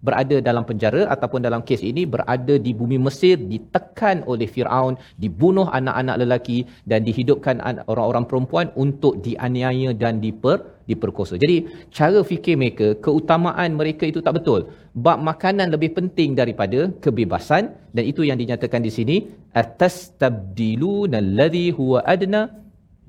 berada 0.07 0.37
dalam 0.49 0.65
penjara 0.69 1.03
ataupun 1.15 1.41
dalam 1.47 1.62
kes 1.69 1.81
ini 1.91 2.03
berada 2.15 2.55
di 2.67 2.73
bumi 2.81 2.99
Mesir 3.07 3.38
ditekan 3.53 4.27
oleh 4.33 4.51
Firaun 4.55 4.99
dibunuh 5.23 5.67
anak-anak 5.79 6.17
lelaki 6.23 6.59
dan 6.91 7.07
dihidupkan 7.09 7.62
an- 7.69 7.83
orang-orang 7.93 8.27
perempuan 8.31 8.67
untuk 8.85 9.23
dianiaya 9.27 9.95
dan 10.03 10.19
diper 10.25 10.59
diperkosa. 10.91 11.38
Jadi 11.38 11.57
cara 11.95 12.21
fikir 12.27 12.55
mereka 12.59 12.99
keutamaan 12.99 13.79
mereka 13.81 14.05
itu 14.11 14.19
tak 14.27 14.43
betul. 14.43 14.61
Bab 15.05 15.23
makanan 15.23 15.71
lebih 15.75 15.95
penting 15.99 16.35
daripada 16.35 16.91
kebebasan 17.05 17.73
dan 17.95 18.05
itu 18.05 18.27
yang 18.29 18.37
dinyatakan 18.43 18.83
di 18.83 18.93
sini 18.99 19.17
atastabdiluna 19.62 21.23
alladhi 21.25 21.67
huwa 21.79 22.03
adna 22.15 22.51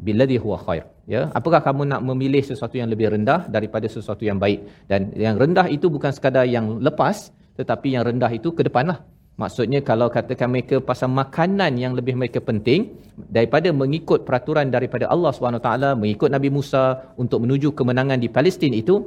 billadhi 0.06 0.38
huwa 0.44 0.58
khair 0.66 0.93
ya 1.10 1.30
apakah 1.38 1.60
kamu 1.60 1.84
nak 1.92 2.02
memilih 2.02 2.44
sesuatu 2.44 2.76
yang 2.80 2.90
lebih 2.94 3.12
rendah 3.14 3.48
daripada 3.52 3.88
sesuatu 3.88 4.24
yang 4.24 4.40
baik? 4.40 4.88
Dan 4.88 5.12
yang 5.16 5.36
rendah 5.36 5.68
itu 5.68 5.88
bukan 5.88 6.12
sekadar 6.16 6.46
yang 6.48 6.80
lepas 6.80 7.32
tetapi 7.60 7.94
yang 7.94 8.04
rendah 8.08 8.32
itu 8.34 8.50
ke 8.50 8.66
depanlah 8.66 9.06
maksudnya 9.38 9.82
kalau 9.82 10.08
katakan 10.14 10.50
mereka 10.50 10.78
pasal 10.78 11.10
makanan 11.10 11.78
yang 11.78 11.94
lebih 11.98 12.14
mereka 12.14 12.38
penting 12.38 12.94
daripada 13.18 13.74
mengikut 13.74 14.26
peraturan 14.26 14.70
daripada 14.70 15.10
Allah 15.10 15.34
SWT 15.34 15.98
mengikut 15.98 16.30
Nabi 16.30 16.50
Musa 16.54 17.14
untuk 17.18 17.42
menuju 17.46 17.74
kemenangan 17.74 18.22
di 18.22 18.30
Palestin 18.30 18.74
itu 18.78 19.02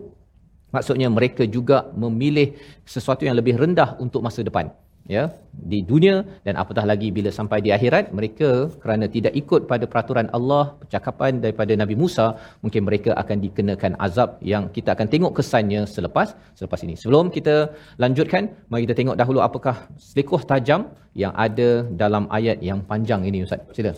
maksudnya 0.74 1.06
mereka 1.06 1.46
juga 1.46 1.86
memilih 1.94 2.58
sesuatu 2.82 3.22
yang 3.22 3.38
lebih 3.38 3.54
rendah 3.54 3.94
untuk 4.02 4.22
masa 4.22 4.42
depan 4.42 4.70
ya 5.14 5.24
di 5.72 5.78
dunia 5.90 6.14
dan 6.46 6.54
apatah 6.62 6.84
lagi 6.90 7.08
bila 7.16 7.30
sampai 7.38 7.58
di 7.66 7.70
akhirat 7.76 8.04
mereka 8.18 8.48
kerana 8.82 9.06
tidak 9.16 9.34
ikut 9.40 9.62
pada 9.70 9.84
peraturan 9.92 10.28
Allah 10.38 10.64
percakapan 10.82 11.40
daripada 11.44 11.72
Nabi 11.82 11.96
Musa 12.02 12.26
mungkin 12.64 12.82
mereka 12.88 13.10
akan 13.22 13.38
dikenakan 13.44 13.94
azab 14.06 14.30
yang 14.52 14.66
kita 14.76 14.90
akan 14.96 15.08
tengok 15.14 15.32
kesannya 15.38 15.82
selepas 15.94 16.28
selepas 16.58 16.80
ini. 16.86 16.96
Sebelum 17.02 17.32
kita 17.36 17.56
lanjutkan 18.04 18.42
mari 18.70 18.84
kita 18.86 18.96
tengok 19.00 19.18
dahulu 19.22 19.40
apakah 19.48 19.76
selikoh 20.08 20.42
tajam 20.52 20.82
yang 21.22 21.32
ada 21.46 21.70
dalam 22.02 22.26
ayat 22.38 22.60
yang 22.70 22.80
panjang 22.90 23.22
ini 23.30 23.40
ustaz. 23.46 23.62
Sila. 23.78 23.94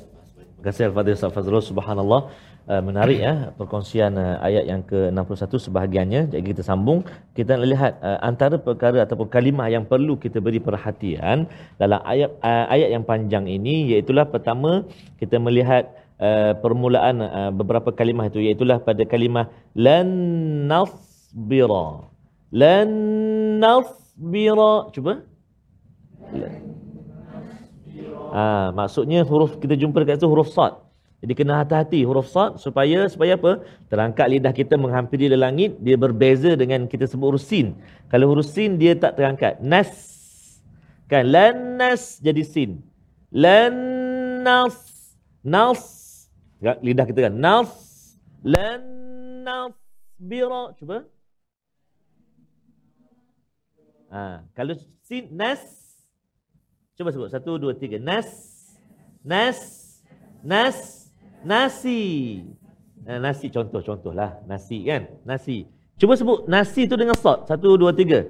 Terima 0.59 0.75
kasih 0.75 0.87
kepada 0.90 1.11
Ustaz 1.16 1.31
Fazrul 1.35 1.62
subhanallah 1.71 2.21
uh, 2.68 2.83
menarik 2.85 3.18
ya 3.18 3.35
perkongsian 3.59 4.14
uh, 4.20 4.37
ayat 4.44 4.64
yang 4.70 4.83
ke-61 4.85 5.52
sebahagiannya. 5.66 6.20
Jadi 6.33 6.44
kita 6.44 6.62
sambung 6.62 7.02
kita 7.33 7.57
nak 7.57 7.68
lihat 7.72 7.92
uh, 8.04 8.18
antara 8.20 8.57
perkara 8.61 9.02
ataupun 9.04 9.28
kalimah 9.33 9.66
yang 9.72 9.85
perlu 9.88 10.20
kita 10.20 10.38
beri 10.38 10.61
perhatian 10.61 11.48
dalam 11.81 12.00
ayat 12.04 12.31
uh, 12.44 12.66
ayat 12.68 12.88
yang 12.94 13.04
panjang 13.09 13.48
ini 13.48 13.96
iaitu 13.96 14.12
pertama 14.28 14.85
kita 15.16 15.40
melihat 15.40 15.88
uh, 16.20 16.52
permulaan 16.61 17.24
uh, 17.24 17.50
beberapa 17.50 17.90
kalimah 17.90 18.28
itu. 18.28 18.44
Iaitu 18.44 18.68
pada 18.85 19.02
kalimah 19.09 19.48
lan 19.72 20.09
nasbira 20.68 22.04
lan 22.52 22.88
nasbira 23.61 24.92
cuba 24.92 25.24
Ah, 28.28 28.68
maksudnya 28.76 29.24
huruf 29.24 29.57
kita 29.57 29.72
jumpa 29.72 30.04
dekat 30.04 30.20
situ 30.20 30.28
huruf 30.28 30.52
sad. 30.52 30.76
Jadi 31.18 31.33
kena 31.35 31.62
hati-hati 31.62 32.07
huruf 32.07 32.31
sad 32.31 32.62
supaya 32.62 33.11
supaya 33.11 33.35
apa? 33.35 33.59
Terangkat 33.90 34.26
lidah 34.31 34.54
kita 34.54 34.78
menghampiri 34.78 35.26
langit, 35.35 35.74
dia 35.83 35.98
berbeza 35.98 36.54
dengan 36.54 36.87
kita 36.87 37.11
sebut 37.11 37.35
huruf 37.35 37.42
sin. 37.42 37.74
Kalau 38.07 38.31
huruf 38.31 38.46
sin 38.46 38.78
dia 38.78 38.94
tak 38.94 39.18
terangkat. 39.18 39.59
Nas. 39.59 39.90
Kan 41.11 41.26
lan 41.35 41.74
nas 41.74 42.22
jadi 42.22 42.46
sin. 42.46 42.78
Lan 43.35 43.74
nas. 44.46 44.78
Nas. 45.42 45.83
Lidah 46.62 47.07
kita 47.07 47.26
kan 47.26 47.35
nas. 47.35 47.70
Lan 48.46 48.83
nas 49.42 49.74
bira. 50.14 50.70
Cuba. 50.78 51.02
Ah, 54.09 54.46
kalau 54.54 54.78
sin 55.04 55.35
nas 55.35 55.88
Cuba 56.98 57.14
sebut. 57.14 57.31
Satu, 57.31 57.62
dua, 57.62 57.78
tiga. 57.78 57.94
Nas. 58.02 58.26
Nas. 59.22 59.59
Nas. 60.42 60.97
Nasi. 61.46 62.42
Nah, 63.07 63.18
nasi 63.22 63.48
contoh, 63.48 63.81
contohlah. 63.81 64.42
Nasi 64.44 64.85
kan? 64.85 65.07
Nasi. 65.22 65.64
Cuba 65.98 66.14
sebut 66.14 66.46
nasi 66.46 66.87
tu 66.87 66.94
dengan 66.94 67.16
sot. 67.18 67.46
Satu, 67.46 67.79
dua, 67.79 67.94
tiga. 67.94 68.27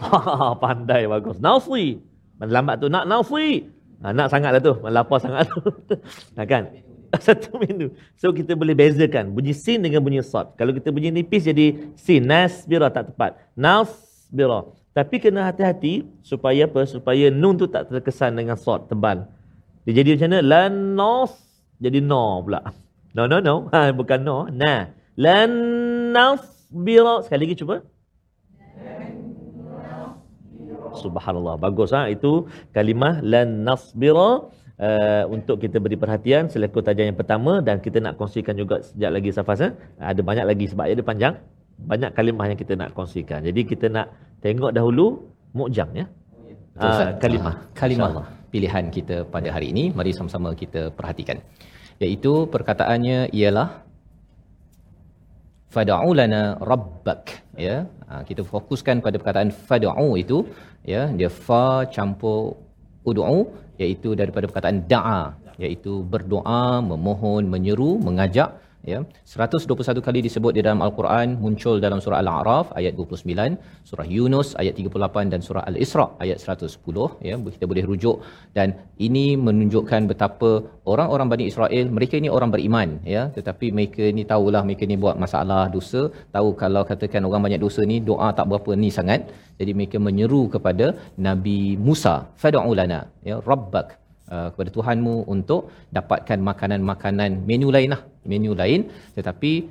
Pandai, 0.62 1.06
bagus. 1.10 1.38
Nasi. 1.42 1.98
Lambat 2.38 2.82
tu. 2.82 2.86
Nak 2.90 3.04
nasi. 3.06 3.68
Ha, 4.02 4.12
nak 4.12 4.28
sangat 4.28 4.50
lah 4.56 4.62
tu. 4.62 4.74
Lapar 4.84 5.18
sangat 5.22 5.46
tu. 5.50 5.58
nah, 6.36 6.44
kan? 6.46 6.70
Satu 7.24 7.60
menu. 7.62 7.94
So, 8.18 8.34
kita 8.34 8.58
boleh 8.58 8.74
bezakan. 8.74 9.30
Bunyi 9.30 9.54
sin 9.54 9.82
dengan 9.82 10.02
bunyi 10.02 10.22
sot. 10.24 10.58
Kalau 10.58 10.74
kita 10.74 10.90
bunyi 10.90 11.14
nipis 11.14 11.46
jadi 11.46 11.94
sin. 11.94 12.26
Nas 12.26 12.66
bira 12.66 12.90
tak 12.90 13.14
tepat. 13.14 13.38
Nas 13.54 13.90
bira. 14.34 14.66
Tapi 14.94 15.18
kena 15.18 15.50
hati-hati 15.50 16.06
supaya 16.22 16.70
apa? 16.70 16.86
Supaya 16.86 17.26
nun 17.26 17.58
tu 17.58 17.66
tak 17.66 17.90
terkesan 17.90 18.38
dengan 18.38 18.54
sod 18.54 18.86
tebal. 18.86 19.26
Dia 19.82 20.00
jadi 20.00 20.14
macam 20.14 20.28
mana? 20.30 20.40
Lan 20.40 20.72
nos 20.94 21.43
jadi 21.84 21.98
no 22.10 22.40
pula. 22.44 22.60
No 23.16 23.22
no 23.30 23.38
no. 23.48 23.54
Ha, 23.74 23.92
bukan 23.98 24.20
no. 24.28 24.38
Nah. 24.62 24.80
Lan 25.24 25.50
nasbira. 26.16 27.14
Sekali 27.24 27.40
lagi 27.44 27.56
cuba. 27.60 27.76
Subhanallah. 31.02 31.54
Bagus 31.64 31.90
ha. 31.96 32.08
Itu 32.16 32.48
kalimah 32.76 33.20
lan 33.32 33.48
nasbira. 33.68 34.30
Uh, 34.74 35.22
untuk 35.30 35.62
kita 35.62 35.78
beri 35.78 35.94
perhatian 35.94 36.50
selepas 36.50 36.82
tajuk 36.82 37.06
yang 37.06 37.14
pertama 37.14 37.62
dan 37.62 37.78
kita 37.78 38.02
nak 38.02 38.18
kongsikan 38.18 38.58
juga 38.58 38.82
sejak 38.82 39.10
lagi 39.16 39.30
Safas 39.30 39.62
ha? 39.62 39.68
ada 40.02 40.18
banyak 40.18 40.42
lagi 40.50 40.66
sebab 40.66 40.90
dia 40.90 41.06
panjang 41.10 41.34
banyak 41.78 42.10
kalimah 42.10 42.50
yang 42.50 42.58
kita 42.58 42.74
nak 42.74 42.90
kongsikan 42.90 43.46
jadi 43.46 43.60
kita 43.70 43.86
nak 43.86 44.10
tengok 44.42 44.74
dahulu 44.74 45.30
mukjam 45.54 45.86
ya 45.94 46.10
Betul, 46.74 46.90
uh, 46.90 47.10
kalimah 47.22 47.54
Ah, 47.54 47.70
kalimah 47.70 48.26
pilihan 48.50 48.84
kita 48.90 49.16
pada 49.34 49.46
hari 49.54 49.70
ini 49.70 49.94
mari 49.94 50.10
sama-sama 50.10 50.50
kita 50.58 50.90
perhatikan 50.98 51.38
iaitu 52.02 52.50
perkataannya 52.54 53.18
ialah 53.40 53.68
fad'u 55.74 56.10
lana 56.20 56.42
rabbak. 56.70 57.22
Ya 57.66 57.76
ha, 58.08 58.22
kita 58.28 58.42
fokuskan 58.52 59.02
pada 59.04 59.16
perkataan 59.20 59.50
fad'u 59.68 60.10
itu 60.22 60.38
ya 60.92 61.02
dia 61.18 61.30
fa 61.46 61.86
campur 61.94 62.58
ud'u 63.10 63.40
iaitu 63.82 64.14
daripada 64.20 64.46
perkataan 64.50 64.78
da'a 64.90 65.22
iaitu 65.64 66.02
berdoa 66.12 66.82
memohon 66.90 67.46
menyeru 67.54 67.90
mengajak 68.06 68.50
ya. 68.92 68.98
121 69.32 70.06
kali 70.06 70.20
disebut 70.26 70.52
di 70.56 70.60
dalam 70.66 70.80
al-Quran 70.86 71.28
muncul 71.44 71.76
dalam 71.84 71.98
surah 72.04 72.18
al-A'raf 72.22 72.66
ayat 72.80 72.92
29 73.00 73.56
surah 73.90 74.06
Yunus 74.16 74.48
ayat 74.62 74.74
38 74.82 75.32
dan 75.32 75.40
surah 75.46 75.64
al-Isra 75.70 76.06
ayat 76.24 76.38
110 76.42 77.06
ya 77.28 77.34
kita 77.54 77.66
boleh 77.72 77.84
rujuk. 77.90 78.16
Dan 78.58 78.68
ini 79.06 79.26
menunjukkan 79.46 80.02
betapa 80.12 80.50
orang-orang 80.92 81.28
Bani 81.32 81.44
Israel 81.52 81.86
mereka 81.96 82.14
ini 82.22 82.30
orang 82.36 82.52
beriman 82.54 82.88
ya. 83.14 83.24
Tetapi 83.38 83.66
mereka 83.78 84.04
ni 84.18 84.24
tahulah 84.32 84.62
mereka 84.68 84.84
ni 84.92 84.98
buat 85.04 85.18
masalah 85.24 85.62
dosa. 85.76 86.02
Tahu 86.36 86.48
kalau 86.62 86.84
katakan 86.92 87.24
orang 87.30 87.44
banyak 87.48 87.62
dosa 87.66 87.82
ni 87.92 87.98
doa 88.10 88.30
tak 88.38 88.48
berapa 88.52 88.70
ni 88.84 88.90
sangat. 88.98 89.22
Jadi 89.58 89.72
mereka 89.78 89.98
menyeru 90.06 90.42
kepada 90.54 90.86
Nabi 91.28 91.58
Musa 91.88 92.14
fad'u 92.42 92.72
lana 92.80 93.00
ya 93.28 93.36
rabbak 93.50 94.03
uh, 94.32 94.48
kepada 94.52 94.70
Tuhanmu 94.76 95.28
untuk 95.34 95.72
dapatkan 95.90 96.38
makanan-makanan 96.40 97.44
menu 97.48 97.68
lain 97.74 97.94
lah. 97.94 98.02
Menu 98.24 98.52
lain 98.56 98.88
tetapi 99.16 99.68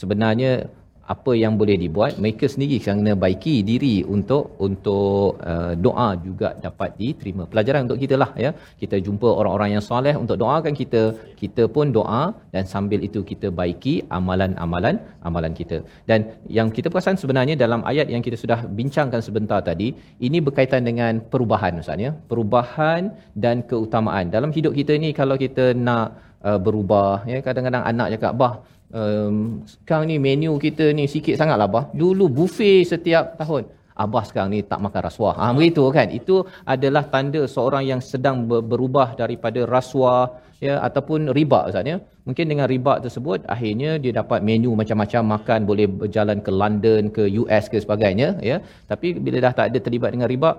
sebenarnya 0.00 0.68
apa 1.14 1.32
yang 1.42 1.54
boleh 1.60 1.76
dibuat 1.82 2.12
mereka 2.22 2.46
sendiri 2.52 2.76
kena 2.84 3.12
baiki 3.22 3.54
diri 3.70 3.94
untuk 4.16 4.44
untuk 4.66 5.42
uh, 5.52 5.72
doa 5.84 6.08
juga 6.26 6.48
dapat 6.66 6.90
diterima. 7.00 7.44
Pelajaran 7.52 7.82
untuk 7.86 8.00
kita 8.04 8.16
lah 8.22 8.30
ya. 8.44 8.50
Kita 8.82 8.96
jumpa 9.06 9.28
orang-orang 9.40 9.70
yang 9.74 9.84
soleh 9.90 10.14
untuk 10.22 10.38
doakan 10.42 10.74
kita 10.80 11.02
kita 11.42 11.64
pun 11.74 11.86
doa 11.98 12.22
dan 12.54 12.64
sambil 12.72 13.02
itu 13.08 13.22
kita 13.30 13.50
baiki 13.60 13.94
amalan-amalan 14.18 14.96
amalan 15.28 15.52
kita. 15.60 15.78
Dan 16.10 16.20
yang 16.58 16.70
kita 16.78 16.88
perasan 16.94 17.18
sebenarnya 17.22 17.56
dalam 17.64 17.82
ayat 17.92 18.06
yang 18.14 18.24
kita 18.26 18.38
sudah 18.44 18.60
bincangkan 18.80 19.22
sebentar 19.28 19.60
tadi 19.70 19.90
ini 20.28 20.38
berkaitan 20.48 20.84
dengan 20.90 21.22
perubahan 21.32 21.82
ustaz 21.84 22.06
ya. 22.06 22.12
Perubahan 22.32 23.02
dan 23.44 23.56
keutamaan. 23.70 24.26
Dalam 24.36 24.52
hidup 24.58 24.74
kita 24.80 24.94
ni 25.04 25.10
kalau 25.20 25.38
kita 25.44 25.66
nak 25.88 26.06
uh, 26.48 26.58
berubah 26.66 27.24
ya 27.32 27.38
kadang-kadang 27.46 27.84
anak 27.92 28.08
cakap 28.14 28.34
bah 28.42 28.54
um, 28.94 29.64
sekarang 29.66 30.06
ni 30.10 30.16
menu 30.26 30.52
kita 30.66 30.94
ni 30.98 31.04
sikit 31.14 31.34
sangat 31.40 31.56
lah 31.60 31.68
bah 31.74 31.84
dulu 31.94 32.26
buffet 32.28 32.86
setiap 32.92 33.38
tahun 33.40 33.64
Abah 34.02 34.24
sekarang 34.28 34.50
ni 34.56 34.60
tak 34.70 34.80
makan 34.84 35.02
rasuah. 35.08 35.34
Ha, 35.36 35.44
begitu 35.56 35.82
kan. 35.96 36.08
Itu 36.08 36.36
adalah 36.74 37.04
tanda 37.12 37.42
seorang 37.54 37.84
yang 37.90 38.00
sedang 38.10 38.36
ber- 38.48 38.64
berubah 38.64 39.08
daripada 39.22 39.60
rasuah 39.68 40.40
ya 40.66 40.74
ataupun 40.88 41.28
riba 41.38 41.68
Ustaz 41.68 41.84
ya. 41.92 41.96
Mungkin 42.24 42.46
dengan 42.52 42.66
riba 42.72 42.96
tersebut 43.04 43.44
akhirnya 43.54 43.90
dia 44.02 44.12
dapat 44.20 44.40
menu 44.48 44.72
macam-macam 44.80 45.22
makan 45.36 45.60
boleh 45.70 45.86
berjalan 46.02 46.38
ke 46.46 46.50
London 46.62 47.02
ke 47.16 47.22
US 47.42 47.64
ke 47.72 47.76
sebagainya 47.84 48.28
ya. 48.50 48.56
Tapi 48.90 49.20
bila 49.24 49.36
dah 49.44 49.52
tak 49.58 49.66
ada 49.72 49.78
terlibat 49.86 50.16
dengan 50.16 50.28
riba 50.32 50.50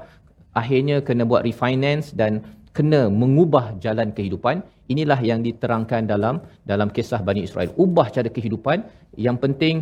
akhirnya 0.62 0.98
kena 1.08 1.24
buat 1.32 1.42
refinance 1.50 2.08
dan 2.22 2.44
kena 2.78 3.02
mengubah 3.22 3.66
jalan 3.84 4.10
kehidupan. 4.18 4.64
Inilah 4.94 5.20
yang 5.30 5.40
diterangkan 5.48 6.08
dalam 6.14 6.36
dalam 6.72 6.88
kisah 6.96 7.22
Bani 7.28 7.42
Israel. 7.48 7.72
Ubah 7.86 8.08
cara 8.16 8.30
kehidupan. 8.38 8.78
Yang 9.26 9.38
penting 9.44 9.76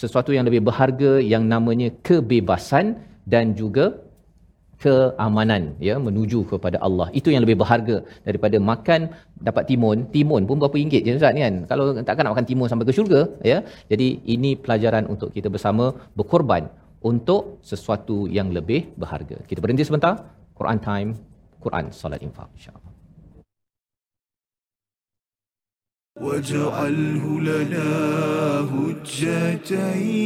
sesuatu 0.00 0.30
yang 0.36 0.44
lebih 0.48 0.62
berharga 0.68 1.12
yang 1.32 1.44
namanya 1.52 1.88
kebebasan 2.06 2.98
dan 3.32 3.54
juga 3.60 3.86
keamanan 4.82 5.62
ya 5.88 5.94
menuju 6.06 6.38
kepada 6.52 6.78
Allah. 6.86 7.06
Itu 7.18 7.28
yang 7.34 7.42
lebih 7.44 7.56
berharga 7.62 7.96
daripada 8.26 8.56
makan 8.70 9.00
dapat 9.48 9.64
timun. 9.70 9.98
Timun 10.14 10.42
pun 10.48 10.58
berapa 10.62 10.76
ringgit 10.82 11.02
je 11.06 11.18
Ustaz 11.18 11.34
kan? 11.44 11.54
Kalau 11.70 11.84
takkan 12.08 12.22
nak 12.26 12.32
makan 12.34 12.48
timun 12.50 12.66
sampai 12.70 12.86
ke 12.88 12.94
syurga 12.98 13.20
ya. 13.52 13.58
Jadi 13.92 14.08
ini 14.34 14.52
pelajaran 14.64 15.06
untuk 15.14 15.30
kita 15.36 15.50
bersama 15.56 15.94
berkorban 16.18 16.66
untuk 17.10 17.62
sesuatu 17.70 18.16
yang 18.38 18.50
lebih 18.56 18.80
berharga. 19.02 19.38
Kita 19.50 19.62
berhenti 19.62 19.86
sebentar. 19.90 20.14
Quran 20.58 20.80
time 20.88 21.10
Quran 21.63 21.85
solat 22.01 22.21
infak 22.27 22.49
insyaallah 22.57 22.93
واجعله 26.17 27.23
لنا 27.41 27.89
هجتين 28.73 30.17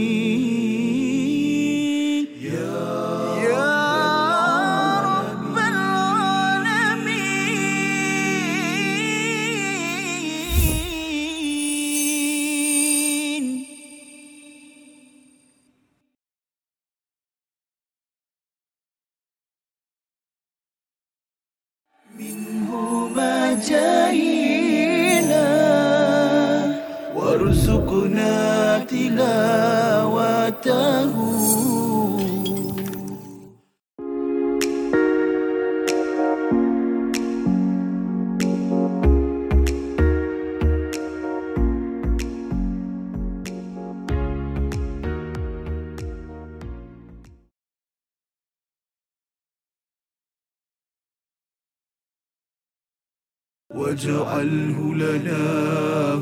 واجعله 53.87 54.79
لنا 54.94 55.46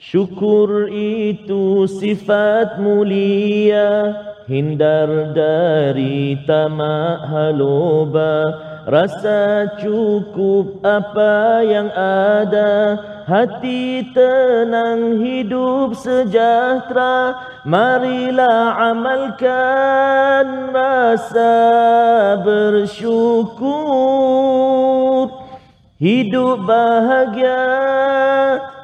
Syukur 0.04 0.92
itu 0.92 1.88
sifat 1.88 2.76
mulia 2.76 3.88
Hindar 4.44 5.32
dari 5.32 6.36
tamak 6.44 7.24
haloba 7.32 8.73
Rasa 8.84 9.80
cukup 9.80 10.84
apa 10.84 11.64
yang 11.64 11.88
ada. 11.96 13.00
Hati 13.24 14.12
tenang 14.12 15.24
hidup 15.24 15.96
sejahtera. 15.96 17.32
Marilah 17.64 18.92
amalkan 18.92 20.68
rasa 20.68 21.56
bersyukur. 22.44 23.72
Hidup 25.96 26.68
bahagia, 26.68 27.64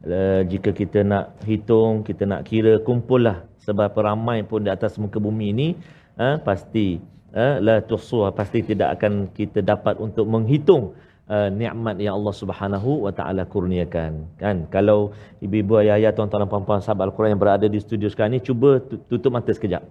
Uh, 0.00 0.48
jika 0.48 0.72
kita 0.72 1.04
nak 1.04 1.44
hitung, 1.44 2.00
kita 2.00 2.24
nak 2.24 2.48
kira, 2.48 2.80
kumpullah 2.80 3.44
seberapa 3.60 4.00
ramai 4.00 4.40
pun 4.48 4.64
di 4.64 4.72
atas 4.72 4.96
muka 4.96 5.20
bumi 5.20 5.52
ini, 5.52 5.76
uh, 6.16 6.40
pasti 6.40 6.96
uh, 7.34 7.56
la 7.62 7.82
tuhsuha 7.82 8.34
pasti 8.34 8.62
tidak 8.64 8.98
akan 8.98 9.30
kita 9.34 9.62
dapat 9.62 9.98
untuk 9.98 10.26
menghitung 10.26 10.94
uh, 11.30 11.48
nikmat 11.50 11.96
yang 12.02 12.18
Allah 12.18 12.34
Subhanahu 12.34 13.06
wa 13.06 13.12
taala 13.14 13.46
kurniakan. 13.46 14.26
Kan? 14.36 14.66
Kalau 14.68 15.14
ibu-ibu 15.38 15.78
ayah-ayah 15.82 16.10
tuan-tuan 16.14 16.46
dan 16.46 16.50
puan-puan 16.50 16.82
sahabat 16.82 17.10
Al-Quran 17.10 17.38
yang 17.38 17.42
berada 17.42 17.66
di 17.70 17.78
studio 17.78 18.10
sekarang 18.10 18.38
ni 18.38 18.40
cuba 18.42 18.82
tu- 18.82 19.00
tutup 19.06 19.30
mata 19.34 19.50
sekejap. 19.54 19.82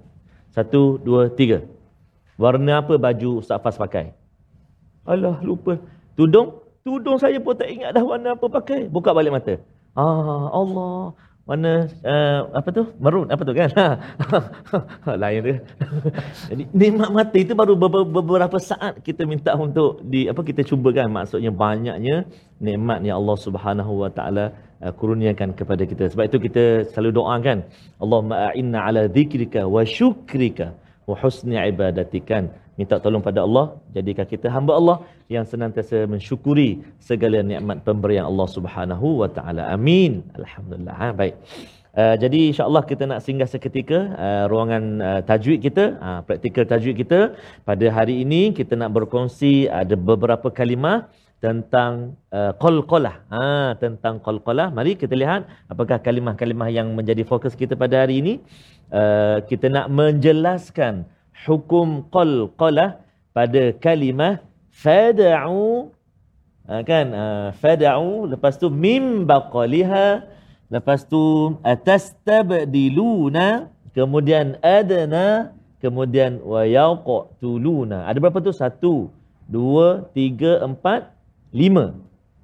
Satu, 0.52 0.98
dua, 1.00 1.30
tiga. 1.30 1.62
Warna 2.40 2.82
apa 2.82 2.96
baju 2.96 3.44
Ustaz 3.44 3.60
Fas 3.60 3.76
pakai? 3.76 4.16
Alah, 5.04 5.44
lupa. 5.44 5.78
Tudung? 6.16 6.64
Tudung 6.84 7.20
saya 7.20 7.38
pun 7.38 7.54
tak 7.54 7.70
ingat 7.70 7.92
dah 7.92 8.04
warna 8.04 8.34
apa 8.34 8.48
pakai. 8.48 8.88
Buka 8.88 9.12
balik 9.12 9.36
mata. 9.36 9.60
Ah, 9.94 10.48
Allah. 10.50 11.14
Warna 11.50 11.90
uh, 12.06 12.40
apa 12.60 12.70
tu? 12.70 12.84
Merun 13.02 13.28
apa 13.34 13.42
tu 13.42 13.54
kan? 13.58 13.70
Lain 15.22 15.40
tu. 15.42 15.54
Jadi 16.50 16.64
nikmat 16.82 17.10
mata 17.10 17.38
itu 17.42 17.54
baru 17.58 17.74
beberapa, 18.18 18.58
saat 18.62 19.02
kita 19.02 19.26
minta 19.26 19.58
untuk 19.58 19.98
di 20.06 20.30
apa 20.30 20.46
kita 20.46 20.62
cuba 20.62 20.94
kan 20.94 21.10
maksudnya 21.10 21.50
banyaknya 21.50 22.30
nikmat 22.62 23.02
yang 23.02 23.18
Allah 23.26 23.38
Subhanahu 23.46 24.06
wa 24.06 24.10
taala 24.14 24.54
uh, 24.86 24.94
kurniakan 24.94 25.58
kepada 25.58 25.90
kita. 25.90 26.14
Sebab 26.14 26.30
itu 26.30 26.38
kita 26.38 26.64
selalu 26.94 27.18
doakan, 27.18 27.58
Allahumma 27.98 28.54
a'inna 28.54 28.86
ala 28.86 29.02
dzikrika 29.10 29.66
wa 29.66 29.82
syukrika 29.82 30.78
wa 31.10 31.16
husni 31.22 31.58
ibadatikan. 31.72 32.44
Minta 32.80 32.96
tolong 33.04 33.24
pada 33.30 33.40
Allah 33.48 33.66
jadikan 33.96 34.26
kita 34.34 34.48
hamba 34.56 34.74
Allah 34.80 34.98
yang 35.36 35.46
senantiasa 35.52 35.98
mensyukuri 36.14 36.70
segala 37.10 37.38
nikmat 37.50 37.78
pemberian 37.88 38.26
Allah 38.32 38.48
Subhanahu 38.58 39.08
wa 39.22 39.30
taala. 39.38 39.64
Amin. 39.76 40.24
Alhamdulillah. 40.40 40.96
Ha, 41.02 41.08
baik. 41.22 41.36
Uh, 42.00 42.16
jadi 42.24 42.40
insyaAllah 42.54 42.84
kita 42.92 43.04
nak 43.12 43.20
singgah 43.26 43.50
seketika 43.54 44.00
uh, 44.26 44.44
ruangan 44.52 44.84
uh, 45.10 45.22
tajwid 45.30 45.60
kita, 45.68 45.86
uh, 46.08 46.20
praktikal 46.28 46.64
tajwid 46.72 46.96
kita. 47.02 47.20
Pada 47.70 47.86
hari 47.98 48.16
ini 48.24 48.42
kita 48.60 48.78
nak 48.82 48.94
berkongsi 48.98 49.68
ada 49.82 49.98
beberapa 50.10 50.48
kalimah 50.60 51.10
tentang 51.40 52.20
uh, 52.36 52.52
qalqalah. 52.60 53.24
Ha, 53.32 53.80
tentang 53.80 54.20
qalqalah. 54.20 54.76
Mari 54.76 55.00
kita 55.00 55.16
lihat 55.16 55.48
apakah 55.72 56.04
kalimah-kalimah 56.04 56.68
yang 56.68 56.92
menjadi 56.92 57.24
fokus 57.24 57.56
kita 57.56 57.80
pada 57.80 58.04
hari 58.04 58.20
ini. 58.20 58.34
Uh, 58.92 59.40
kita 59.48 59.72
nak 59.72 59.88
menjelaskan 59.88 61.08
hukum 61.48 62.04
qalqalah 62.12 63.00
pada 63.32 63.72
kalimah 63.80 64.44
fada'u 64.74 65.94
uh, 66.68 66.82
kan 66.84 67.08
uh, 67.14 67.48
fada'u 67.62 68.28
lepas 68.32 68.60
tu 68.60 68.68
mim 68.68 69.24
baqaliha 69.30 70.26
lepas 70.68 71.06
tu 71.06 71.56
atastabdiluna 71.62 73.70
kemudian 73.94 74.58
adana 74.60 75.54
kemudian 75.80 76.44
wa 76.44 76.68
yaqtuluna 76.68 78.04
ada 78.10 78.18
berapa 78.20 78.42
tu 78.42 78.54
satu 78.54 78.96
dua 79.50 80.06
tiga 80.14 80.62
empat 80.66 81.10
lima. 81.54 81.96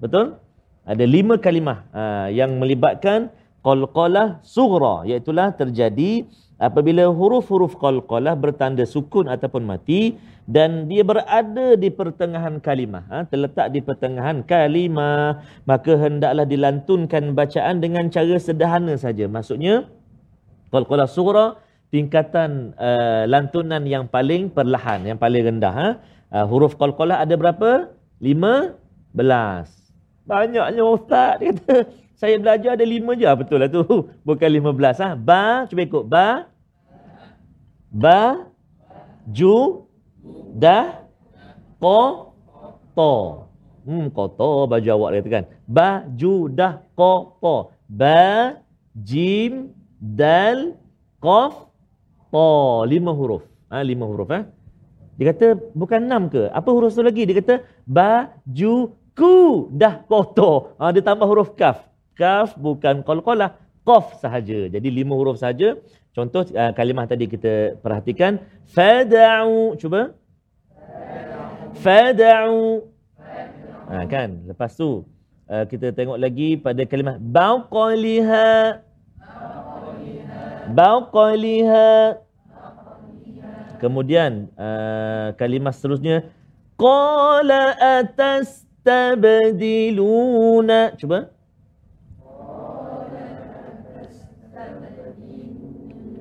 Betul? 0.02 0.38
Ada 0.86 1.06
lima 1.06 1.41
kalimah 1.41 1.89
uh, 1.89 2.28
yang 2.30 2.62
melibatkan 2.62 3.34
qalqalah 3.65 4.46
sughra 4.46 5.02
iaitu 5.10 5.34
terjadi 5.34 6.30
apabila 6.62 7.10
huruf-huruf 7.10 7.74
qalqalah 7.82 8.38
bertanda 8.38 8.86
sukun 8.86 9.26
ataupun 9.26 9.65
mati 9.65 10.13
dan 10.46 10.86
dia 10.86 11.02
berada 11.02 11.74
di 11.74 11.89
pertengahan 11.89 12.62
kalimah 12.62 13.02
ha, 13.10 13.18
terletak 13.26 13.74
di 13.74 13.82
pertengahan 13.82 14.46
kalimah. 14.46 15.41
Maka 15.65 15.98
hendaklah 15.98 16.46
dilantunkan 16.46 17.34
bacaan 17.34 17.82
dengan 17.82 18.13
cara 18.13 18.38
sederhana 18.38 18.94
saja. 18.94 19.26
Maksudnya 19.26 19.89
qalqalah 20.70 21.10
sughra 21.10 21.58
tingkatan 21.89 22.78
uh, 22.78 23.26
lantunan 23.26 23.82
yang 23.89 24.06
paling 24.06 24.54
perlahan 24.54 25.02
yang 25.10 25.18
paling 25.18 25.41
rendah 25.50 25.74
ha? 25.74 25.88
uh, 26.30 26.46
huruf 26.46 26.78
qalqalah 26.78 27.26
ada 27.26 27.34
berapa? 27.34 27.89
15 28.22 28.85
banyaknya 30.28 30.84
ustaz 30.84 31.39
dia 31.39 31.56
kata 31.56 31.78
Saya 32.15 32.39
belajar 32.39 32.80
ada 32.80 32.86
lima 32.88 33.12
je. 33.19 33.28
Ah, 33.28 33.36
Betul 33.36 33.60
lah 33.60 33.67
tu. 33.67 33.84
Bukan 34.28 34.47
lima 34.47 34.71
belas. 34.71 35.04
Ha? 35.04 35.19
Ba, 35.19 35.67
cuba 35.67 35.84
ikut. 35.84 36.08
Ba. 36.08 36.47
Ba. 37.91 38.47
Ju. 39.28 39.84
Da. 40.56 41.04
Ko. 41.84 42.32
To. 42.95 43.45
Hmm, 43.86 44.10
kotor 44.10 44.65
baju 44.65 44.89
awak 44.97 45.10
dia 45.13 45.21
katakan. 45.21 45.45
Ba, 45.69 45.89
ju, 46.17 46.49
dah, 46.49 46.82
ko, 46.97 47.38
to. 47.38 47.69
Ba, 47.86 48.58
jim, 48.97 49.69
dal, 50.01 50.73
kof, 51.21 51.69
to. 52.34 52.49
Lima 52.89 53.13
huruf. 53.13 53.45
Ha, 53.69 53.86
lima 53.86 54.10
huruf. 54.10 54.34
Ha? 54.34 54.41
Dia 55.21 55.30
kata 55.30 55.47
bukan 55.78 56.01
enam 56.10 56.34
ke? 56.34 56.49
Apa 56.49 56.73
huruf 56.73 56.97
tu 56.97 57.06
lagi? 57.06 57.30
Dia 57.30 57.38
kata 57.38 57.62
baju 57.86 58.97
ku 59.15 59.71
dah 59.71 60.04
kotor. 60.06 60.75
Ha, 60.78 60.91
dia 60.91 61.01
tambah 61.01 61.25
huruf 61.25 61.56
kaf. 61.56 61.88
Kaf 62.19 62.54
bukan 62.60 63.01
qalqalah. 63.01 63.56
Qaf 63.88 64.19
sahaja. 64.19 64.67
Jadi 64.67 64.88
lima 64.91 65.15
huruf 65.15 65.39
sahaja. 65.39 65.80
Contoh 66.12 66.43
uh, 66.51 66.71
kalimah 66.75 67.08
tadi 67.08 67.25
kita 67.32 67.80
perhatikan. 67.80 68.43
Fada'u. 68.75 69.80
Cuba. 69.80 70.15
Fada'u. 71.80 72.84
Ha, 73.88 74.04
kan? 74.10 74.43
Lepas 74.49 74.75
tu 74.75 75.08
uh, 75.47 75.65
kita 75.69 75.95
tengok 75.95 76.19
lagi 76.19 76.60
pada 76.60 76.84
kalimah 76.84 77.15
bauqaliha. 77.19 78.84
Bauqaliha. 80.75 82.19
Kemudian 83.75 84.49
uh, 84.56 85.36
kalimah 85.38 85.75
seterusnya 85.75 86.32
qala 86.80 87.75
Cuba. 91.02 91.34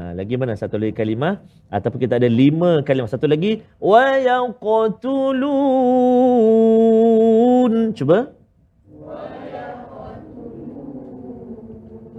Ha, 0.00 0.16
lagi 0.16 0.32
mana 0.40 0.56
satu 0.56 0.80
lagi 0.80 0.96
kalimah 0.96 1.44
ataupun 1.68 2.00
kita 2.00 2.16
ada 2.16 2.24
lima 2.24 2.80
kalimah 2.88 3.10
satu 3.12 3.28
lagi 3.28 3.60
wa 3.76 4.16
yaqtulun 4.16 5.12
cuba 7.92 8.32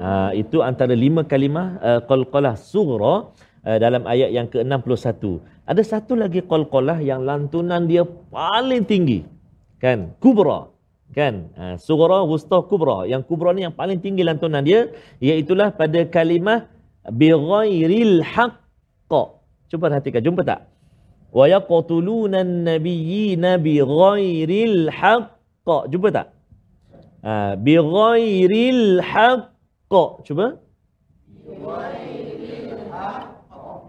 Ha, 0.02 0.34
itu 0.34 0.58
antara 0.66 0.98
lima 0.98 1.22
kalimah 1.32 1.78
uh, 1.78 2.02
qalqalah 2.10 2.58
sughra 2.58 3.30
uh, 3.70 3.78
dalam 3.78 4.02
ayat 4.10 4.34
yang 4.34 4.50
ke-61. 4.50 5.38
Ada 5.70 5.82
satu 5.86 6.18
lagi 6.18 6.42
qalqalah 6.42 6.98
yang 7.06 7.22
lantunan 7.22 7.86
dia 7.86 8.02
paling 8.34 8.82
tinggi. 8.82 9.22
Kan? 9.78 10.18
Kubra. 10.18 10.74
Kan? 11.14 11.54
Uh, 11.54 11.78
sughra, 11.78 12.26
wusta, 12.26 12.66
kubra. 12.66 13.06
Yang 13.06 13.30
kubra 13.30 13.54
ni 13.54 13.62
yang 13.62 13.78
paling 13.78 14.02
tinggi 14.02 14.26
lantunan 14.26 14.66
dia 14.66 14.90
iaitulah 15.22 15.70
pada 15.70 16.02
kalimah 16.10 16.71
bighairil 17.10 18.22
haqq. 18.22 19.14
Cuba 19.72 19.90
perhatikan, 19.90 20.22
jumpa 20.22 20.42
tak? 20.46 20.60
Wa 21.32 21.48
yaqtuluna 21.48 22.44
an-nabiyyina 22.44 23.58
bighairil 23.58 24.92
haqq. 24.92 25.70
Jumpa 25.90 26.08
tak? 26.12 26.28
Uh, 27.24 27.58
bighairil 27.58 29.02
haqq. 29.02 29.94
Cuba. 30.28 30.62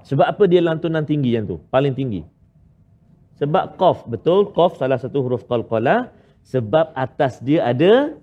Sebab 0.03 0.27
apa 0.27 0.45
dia 0.51 0.61
lantunan 0.61 1.07
tinggi 1.07 1.33
yang 1.33 1.47
tu? 1.47 1.63
Paling 1.71 1.95
tinggi. 1.95 2.27
Sebab 3.39 3.75
qaf, 3.81 4.05
betul? 4.07 4.51
Qaf 4.55 4.77
salah 4.79 4.99
satu 4.99 5.25
huruf 5.25 5.47
qalqalah. 5.51 6.13
Sebab 6.43 6.91
atas 6.95 7.39
dia 7.39 7.65
ada 7.67 8.19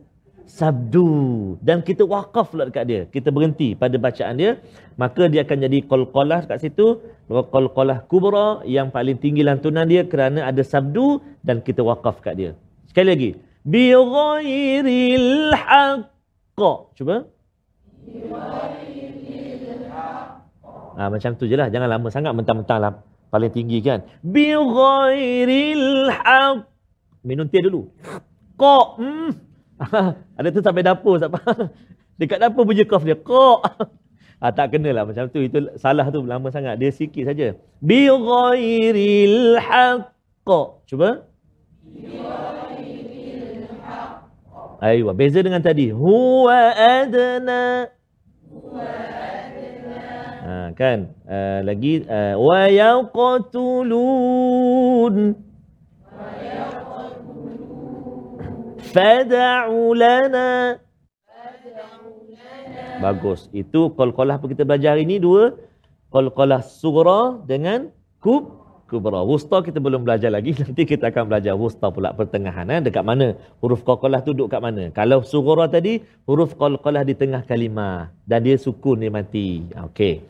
sabdu. 0.50 1.56
Dan 1.62 1.86
kita 1.86 2.04
wakaf 2.04 2.50
pula 2.52 2.66
dekat 2.66 2.86
dia. 2.90 3.02
Kita 3.06 3.30
berhenti 3.30 3.78
pada 3.78 3.96
bacaan 4.02 4.34
dia. 4.42 4.58
Maka 4.98 5.30
dia 5.30 5.46
akan 5.46 5.58
jadi 5.70 5.80
qalqalah 5.86 6.50
kat 6.50 6.66
situ. 6.66 7.00
Qalqalah 7.30 8.10
kubra 8.10 8.66
yang 8.66 8.90
paling 8.90 9.22
tinggi 9.22 9.46
lantunan 9.46 9.86
dia 9.86 10.10
kerana 10.10 10.50
ada 10.50 10.66
sabdu 10.66 11.22
dan 11.46 11.62
kita 11.62 11.86
wakaf 11.86 12.20
kat 12.26 12.34
dia. 12.36 12.52
Sekali 12.90 13.08
lagi. 13.14 13.32
Bi 13.62 13.94
ghairil 13.94 15.54
haqq. 15.54 16.62
Cuba. 16.98 17.30
Ha, 21.00 21.08
macam 21.08 21.32
tu 21.40 21.46
je 21.48 21.56
lah. 21.56 21.70
Jangan 21.70 21.88
lama 21.88 22.08
sangat 22.10 22.34
mentang-mentang 22.34 22.82
lah. 22.82 22.94
Paling 23.30 23.54
tinggi 23.54 23.80
kan. 23.86 24.02
Bi 24.26 24.58
ghairil 24.58 26.10
haq. 26.10 26.66
Minum 27.22 27.46
teh 27.46 27.62
dulu. 27.62 27.94
Kok. 28.58 28.88
Hmm. 28.98 29.49
Ada 30.38 30.48
tu 30.52 30.62
sampai 30.62 30.84
dapur. 30.84 31.16
Sampai. 31.20 31.40
Dekat 32.20 32.40
dapur 32.44 32.68
bunyi 32.68 32.84
cough 32.84 33.04
dia. 33.08 33.16
Kok. 33.16 33.60
Ha, 34.44 34.52
tak 34.58 34.76
kena 34.76 34.92
lah 34.92 35.04
macam 35.08 35.32
tu. 35.32 35.40
Itu 35.40 35.72
salah 35.80 36.12
tu 36.12 36.24
lama 36.28 36.52
sangat. 36.52 36.76
Dia 36.80 36.92
sikit 36.92 37.24
saja. 37.28 37.56
Bi 37.80 38.12
ghairil 38.12 39.56
haq. 39.60 40.12
Cuba. 40.90 41.30
Aywa, 44.80 45.12
beza 45.12 45.44
dengan 45.44 45.60
tadi. 45.60 45.92
Huwa 45.92 46.72
adna. 46.74 47.92
Ha, 50.40 50.72
kan? 50.74 51.14
Uh, 51.28 51.60
lagi 51.68 52.02
uh, 52.08 52.40
wa 52.40 52.64
yaqtulun. 52.66 53.96
Fad'u 58.90 59.94
lana. 59.94 60.82
Bagus. 63.00 63.48
Itu 63.56 63.94
qalqalah 63.96 64.42
apa 64.42 64.46
kita 64.52 64.68
belajar 64.68 64.98
hari 64.98 65.08
ini 65.08 65.22
dua. 65.22 65.56
Qalqalah 66.10 66.66
sughra 66.66 67.40
dengan 67.46 67.94
kub 68.20 68.60
kubra. 68.90 69.22
Wusta 69.22 69.62
kita 69.62 69.78
belum 69.78 70.02
belajar 70.04 70.34
lagi. 70.34 70.58
Nanti 70.62 70.84
kita 70.84 71.14
akan 71.14 71.30
belajar 71.30 71.54
wusta 71.54 71.94
pula 71.94 72.12
pertengahan. 72.18 72.66
Eh? 72.74 72.82
Dekat 72.82 73.06
mana 73.06 73.38
huruf 73.62 73.86
qalqalah 73.86 74.26
tu 74.26 74.34
duduk 74.34 74.50
kat 74.52 74.60
mana. 74.60 74.90
Kalau 74.90 75.22
sughra 75.22 75.70
tadi, 75.70 76.02
huruf 76.26 76.58
qalqalah 76.58 77.06
di 77.06 77.14
tengah 77.14 77.46
kalimah. 77.46 78.10
Dan 78.26 78.44
dia 78.44 78.58
sukun 78.58 79.00
dia 79.00 79.14
mati. 79.14 79.70
Okey. 79.94 80.26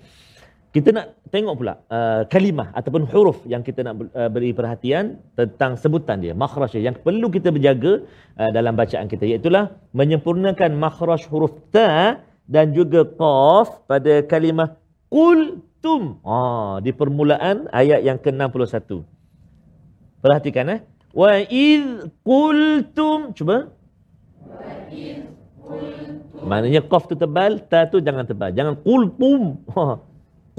Kita 0.69 0.93
nak 0.93 1.17
tengok 1.33 1.55
pula 1.57 1.81
uh, 1.89 2.29
kalimah 2.29 2.69
ataupun 2.77 3.09
huruf 3.09 3.41
yang 3.49 3.65
kita 3.65 3.81
nak 3.81 4.05
uh, 4.13 4.29
beri 4.29 4.53
perhatian 4.53 5.17
tentang 5.33 5.73
sebutan 5.73 6.21
dia, 6.21 6.37
makhraj 6.37 6.77
yang 6.77 6.93
perlu 6.93 7.25
kita 7.33 7.49
berjaga 7.49 8.05
uh, 8.37 8.51
dalam 8.53 8.77
bacaan 8.77 9.09
kita 9.09 9.25
iaitulah 9.25 9.73
menyempurnakan 9.97 10.77
makhraj 10.77 11.25
huruf 11.25 11.57
ta 11.73 12.21
dan 12.45 12.77
juga 12.77 13.01
qaf 13.01 13.81
pada 13.89 14.21
kalimah 14.29 14.77
qultum. 15.09 16.21
Ah 16.21 16.77
di 16.85 16.93
permulaan 16.93 17.65
ayat 17.73 18.05
yang 18.05 18.21
ke-61. 18.21 19.01
Perhatikan 20.21 20.69
eh. 20.69 20.79
Wa 21.17 21.41
id 21.49 22.13
qultum 22.21 23.33
cuba. 23.33 23.73
Wa 24.45 24.85
id. 24.93 25.25
Maknanya 26.45 26.85
qaf 26.85 27.09
tu 27.09 27.17
tebal, 27.17 27.57
ta 27.65 27.89
tu 27.89 27.97
jangan 28.05 28.29
tebal. 28.29 28.53
Jangan 28.53 28.77
qultum. 28.85 29.65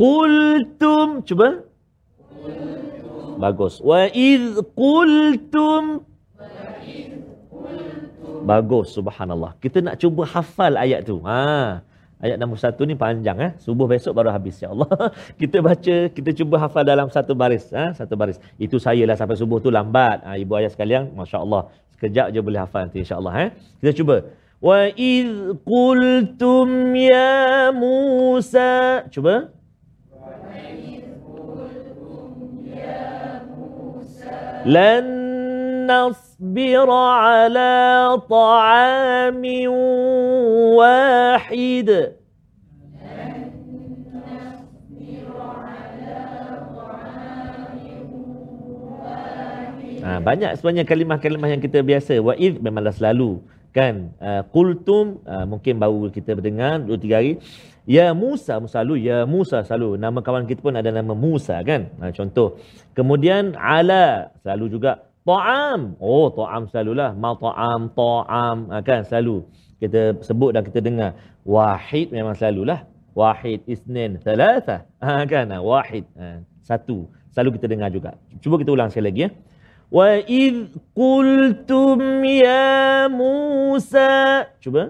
Qultum. 0.00 1.20
Cuba. 1.28 1.60
Bagus. 3.36 3.84
Wa 3.84 4.08
id 4.08 4.56
qultum. 4.72 6.08
Bagus, 8.40 8.96
subhanallah. 8.96 9.60
Kita 9.60 9.84
nak 9.84 10.00
cuba 10.00 10.24
hafal 10.24 10.80
ayat 10.80 11.04
tu. 11.04 11.20
Ha. 11.28 11.84
Ayat 12.20 12.36
nombor 12.40 12.56
satu 12.56 12.88
ni 12.88 12.96
panjang 12.96 13.36
eh. 13.40 13.52
Subuh 13.60 13.84
besok 13.84 14.16
baru 14.16 14.32
habis 14.32 14.56
insya-Allah. 14.56 15.12
kita 15.40 15.60
baca, 15.60 15.96
kita 16.08 16.30
cuba 16.32 16.56
hafal 16.56 16.84
dalam 16.84 17.12
satu 17.12 17.36
baris, 17.36 17.68
ha? 17.76 17.92
satu 17.92 18.16
baris. 18.16 18.40
Itu 18.56 18.80
saya 18.80 19.04
lah 19.04 19.20
sampai 19.20 19.36
subuh 19.36 19.60
tu 19.60 19.68
lambat. 19.68 20.24
Ha, 20.24 20.40
ibu 20.40 20.56
ayah 20.56 20.72
sekalian, 20.72 21.12
masya-Allah. 21.12 21.68
Sekejap 21.96 22.32
je 22.32 22.40
boleh 22.40 22.60
hafal 22.60 22.88
nanti 22.88 23.04
insya-Allah 23.04 23.32
eh. 23.44 23.48
Kita 23.84 23.92
cuba. 24.00 24.16
Wa 24.64 24.88
iz 24.96 25.28
qultum 25.64 26.68
ya 26.96 27.68
Musa. 27.76 29.04
Cuba. 29.12 29.59
لن 34.65 35.05
نصبر 35.85 36.89
على 36.91 37.73
طعام 38.29 39.43
واحد 40.73 41.89
Ha, 50.05 50.21
banyak 50.21 50.53
sebenarnya 50.61 50.85
kalimah-kalimah 50.85 51.49
yang 51.49 51.57
kita 51.57 51.81
biasa 51.81 52.21
wa'id 52.21 52.61
memanglah 52.61 52.93
selalu 52.93 53.41
kan? 53.70 54.14
Uh, 54.18 54.42
qultum 54.50 55.22
uh, 55.26 55.46
mungkin 55.46 55.78
baru 55.78 56.10
kita 56.10 56.34
berdengar 56.34 56.82
dua 56.82 56.98
tiga 56.98 57.18
hari. 57.22 57.38
Ya 57.88 58.14
Musa 58.14 58.60
selalu 58.62 59.02
ya 59.02 59.26
Musa 59.26 59.66
selalu. 59.66 59.98
Nama 59.98 60.18
kawan 60.22 60.46
kita 60.46 60.60
pun 60.62 60.76
ada 60.78 60.90
nama 60.94 61.10
Musa 61.16 61.58
kan? 61.64 61.90
Ha, 61.98 62.14
contoh. 62.14 62.60
Kemudian 62.94 63.58
ala 63.58 64.30
selalu 64.44 64.78
juga. 64.78 65.02
Ta'am. 65.26 65.98
Oh 65.98 66.30
ta'am 66.30 66.70
selalulah. 66.70 67.16
Ma 67.18 67.34
ta'am 67.34 67.90
ta'am 67.90 68.56
ha, 68.70 68.78
kan? 68.84 69.02
Selalu. 69.02 69.42
Kita 69.80 70.22
sebut 70.22 70.54
dan 70.54 70.62
kita 70.62 70.78
dengar. 70.84 71.18
Wahid 71.42 72.14
memang 72.14 72.36
selalulah. 72.38 72.86
Wahid 73.16 73.64
isnin 73.66 74.22
thalatha. 74.22 74.86
Ha, 75.02 75.26
kan? 75.26 75.50
Ha, 75.50 75.58
wahid. 75.58 76.06
Ha, 76.14 76.46
satu. 76.62 77.10
Selalu 77.34 77.58
kita 77.58 77.66
dengar 77.66 77.90
juga. 77.90 78.14
Cuba 78.38 78.60
kita 78.60 78.70
ulang 78.70 78.92
sekali 78.92 79.06
lagi 79.10 79.20
ya 79.26 79.30
وَإِذْ 79.90 80.54
قُلْتُمْ 80.96 82.24
يَا 82.24 83.08
مُوسَى 83.08 84.44
شو 84.60 84.70
وَإِذْ 84.70 84.86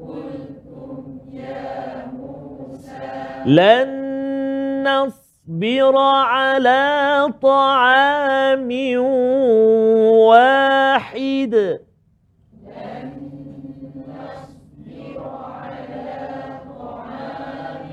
قُلْتُمْ 0.00 1.18
يَا 1.32 2.06
مُوسَى 2.12 3.08
لَن 3.46 3.88
نَصْبِرَ 4.84 5.96
عَلَى 5.96 6.84
طَعَامٍ 7.42 8.70
وَاحِدٍ 10.28 11.54
لَن 12.68 13.08
نَصْبِرَ 14.12 15.18
عَلَى 15.24 16.20
طَعَامٍ 16.78 17.88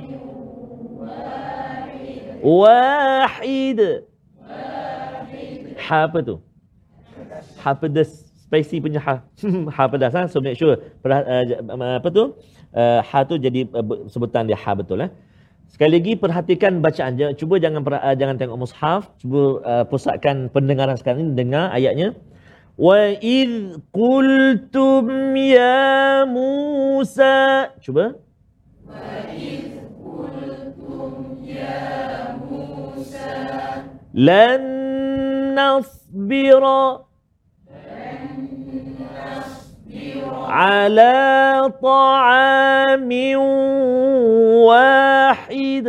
وَاحِدٍ, 1.00 2.44
واحد. 2.44 4.13
Ha 5.84 6.08
apa 6.08 6.20
tu? 6.24 6.36
Ha 7.64 7.72
pedas 7.76 8.10
spicy 8.48 8.80
punya 8.84 9.02
ha. 9.04 9.16
ha 9.76 9.84
pedas 9.92 10.14
ha. 10.16 10.28
So 10.32 10.40
make 10.40 10.56
sure 10.56 10.80
perah, 11.04 11.24
uh, 11.24 12.00
apa 12.00 12.10
tu? 12.10 12.36
Uh, 12.74 13.00
ha 13.06 13.22
tu 13.28 13.36
jadi 13.38 13.70
uh, 13.70 14.10
sebutan 14.10 14.50
dia 14.50 14.58
ha 14.58 14.72
betul 14.74 15.04
eh. 15.06 15.12
Sekali 15.74 15.98
lagi 15.98 16.14
perhatikan 16.14 16.86
bacaan 16.86 17.18
je. 17.18 17.34
Cuba 17.34 17.58
jangan 17.58 17.82
uh, 17.82 18.14
jangan 18.14 18.38
tengok 18.38 18.62
mushaf, 18.62 19.10
cuba 19.18 19.58
uh, 19.66 19.84
pusatkan 19.90 20.54
pendengaran 20.54 20.94
sekarang 20.94 21.34
ni 21.34 21.34
dengar 21.34 21.74
ayatnya. 21.74 22.14
Wa 22.78 23.10
id 23.18 23.82
qultum 23.90 25.34
ya 25.34 26.26
Musa. 26.30 27.74
Cuba. 27.82 28.18
Wa 28.86 29.34
id 29.34 29.82
qultum 29.98 31.42
ya 31.42 32.38
Musa. 32.38 33.30
Lan 35.53 35.55
نصبر 35.59 36.65
على 40.49 41.13
طعام 41.83 43.11
واحد 44.65 45.87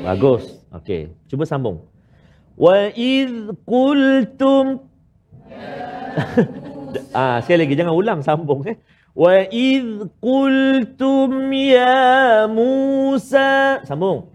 Bagus. 0.00 0.64
Okey. 0.74 1.12
Cuba 1.28 1.44
sambung. 1.44 1.84
Wa 2.56 2.88
iz 2.96 3.30
qultum 3.68 4.80
Ah, 7.14 7.38
sekali 7.44 7.68
lagi 7.68 7.78
jangan 7.78 7.94
ulang 7.94 8.18
sambung 8.26 8.66
eh. 8.66 8.74
وَإِذْ 9.14 10.06
قُلْتُمْ 10.22 11.30
يَا 11.52 12.46
مُوسَى 12.46 13.82
Sambung. 13.84 14.30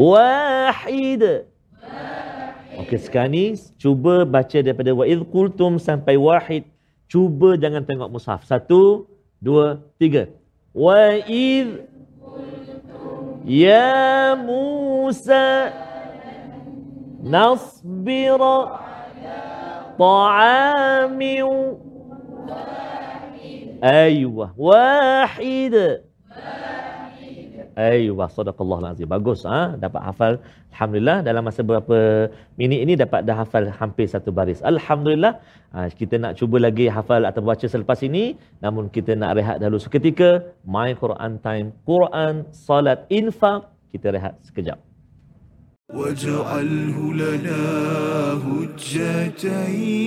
Wahid. 0.00 1.44
Okey, 2.80 2.96
sekarang 2.96 3.36
ni 3.36 3.52
cuba 3.76 4.24
baca 4.24 4.56
daripada 4.64 4.96
wa'idh 4.96 5.28
qultum 5.28 5.76
sampai 5.76 6.16
wahid. 6.16 6.64
Cuba 7.04 7.60
jangan 7.60 7.84
tengok 7.84 8.08
mushaf. 8.08 8.40
Satu, 8.48 9.04
dua, 9.44 9.84
tiga. 10.00 10.32
Wa'idh 10.72 11.84
Ya 13.44 14.36
Musa 14.36 15.72
نصبر 17.24 18.40
طعام 19.98 21.20
أيوة 23.84 24.46
واحد 24.56 25.74
Ayuh, 27.80 28.18
sadaqallah 28.36 28.78
lazim. 28.84 29.08
Bagus 29.08 29.40
ah, 29.48 29.72
ha? 29.72 29.78
dapat 29.84 30.02
hafal 30.08 30.32
alhamdulillah 30.74 31.18
dalam 31.28 31.42
masa 31.48 31.60
beberapa 31.64 32.28
minit 32.60 32.80
ini 32.84 32.92
dapat 33.02 33.24
dah 33.24 33.36
hafal 33.40 33.72
hampir 33.80 34.04
satu 34.10 34.34
baris. 34.34 34.60
Alhamdulillah. 34.60 35.40
Ha, 35.72 35.88
kita 36.00 36.18
nak 36.18 36.36
cuba 36.36 36.60
lagi 36.66 36.90
hafal 36.90 37.22
atau 37.30 37.40
baca 37.40 37.64
selepas 37.74 38.02
ini, 38.02 38.34
namun 38.60 38.90
kita 38.90 39.14
nak 39.14 39.38
rehat 39.38 39.56
dahulu 39.62 39.78
seketika. 39.80 40.30
My 40.66 40.92
Quran 41.02 41.38
time, 41.46 41.72
Quran, 41.88 42.34
salat, 42.50 43.06
infak. 43.08 43.70
Kita 43.94 44.12
rehat 44.12 44.34
sekejap. 44.44 44.76
واجعله 45.93 47.13
لنا 47.13 47.63
هجتين. 48.45 50.05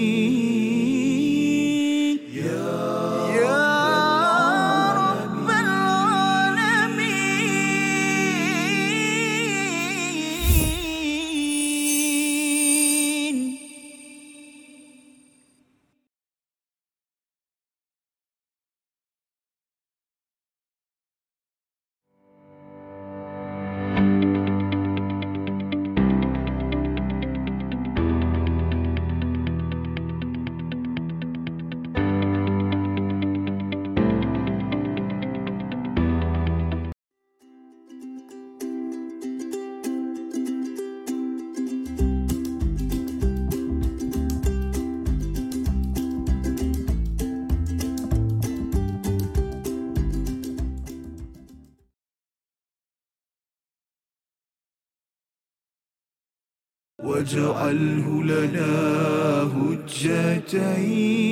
واجعله 57.29 58.23
لنا 58.23 58.73
هجتين. 59.57 61.28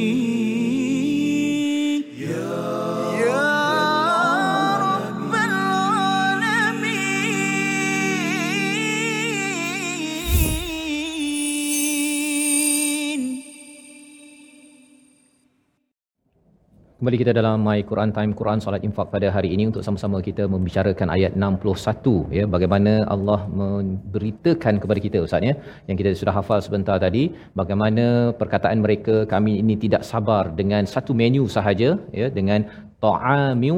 Kembali 17.06 17.22
kita 17.22 17.38
dalam 17.38 17.58
My 17.66 17.80
Quran 17.88 18.10
Time 18.14 18.32
Quran 18.38 18.58
Salat 18.62 18.82
Infak 18.86 19.08
pada 19.12 19.28
hari 19.34 19.48
ini 19.54 19.64
untuk 19.70 19.82
sama-sama 19.86 20.18
kita 20.28 20.44
membicarakan 20.54 21.08
ayat 21.16 21.38
61 21.42 22.34
ya. 22.36 22.44
Bagaimana 22.54 22.92
Allah 23.14 23.46
memberitakan 23.60 24.74
kepada 24.82 25.00
kita 25.04 25.22
ustaz 25.26 25.46
ya. 25.48 25.54
Yang 25.86 25.96
kita 26.00 26.10
sudah 26.20 26.34
hafal 26.38 26.58
sebentar 26.66 26.96
tadi 27.04 27.22
bagaimana 27.60 28.34
perkataan 28.40 28.82
mereka 28.86 29.22
kami 29.34 29.52
ini 29.62 29.76
tidak 29.84 30.02
sabar 30.10 30.50
dengan 30.60 30.82
satu 30.94 31.14
menu 31.20 31.46
sahaja 31.56 31.90
ya 32.20 32.26
dengan 32.38 32.66
ta'amiu 33.04 33.76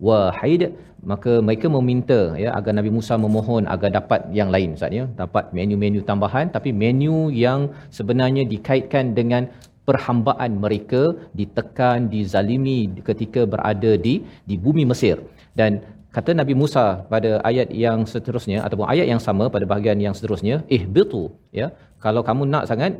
wahid. 0.00 0.72
Maka 1.10 1.32
mereka 1.44 1.66
meminta 1.76 2.20
ya 2.44 2.56
agar 2.56 2.72
Nabi 2.80 2.92
Musa 2.96 3.20
memohon 3.20 3.68
agar 3.74 3.92
dapat 4.00 4.32
yang 4.38 4.48
lain 4.54 4.80
ustaz 4.80 4.96
ya. 5.00 5.04
Dapat 5.22 5.52
menu-menu 5.52 6.00
tambahan 6.12 6.48
tapi 6.56 6.72
menu 6.84 7.28
yang 7.44 7.60
sebenarnya 7.98 8.44
dikaitkan 8.54 9.12
dengan 9.20 9.52
perhambaan 9.90 10.52
mereka 10.64 11.02
ditekan 11.40 12.08
dizalimi 12.14 12.80
ketika 13.08 13.42
berada 13.54 13.92
di 14.06 14.14
di 14.50 14.56
bumi 14.64 14.84
Mesir. 14.92 15.16
Dan 15.60 15.80
kata 16.16 16.30
Nabi 16.40 16.54
Musa 16.62 16.86
pada 17.12 17.30
ayat 17.50 17.68
yang 17.84 18.00
seterusnya 18.12 18.58
ataupun 18.66 18.86
ayat 18.94 19.06
yang 19.12 19.22
sama 19.28 19.46
pada 19.54 19.66
bahagian 19.72 19.98
yang 20.06 20.14
seterusnya 20.18 20.58
ihbitu 20.76 21.22
ya. 21.60 21.68
Kalau 22.04 22.22
kamu 22.28 22.42
nak 22.54 22.64
sangat 22.70 22.92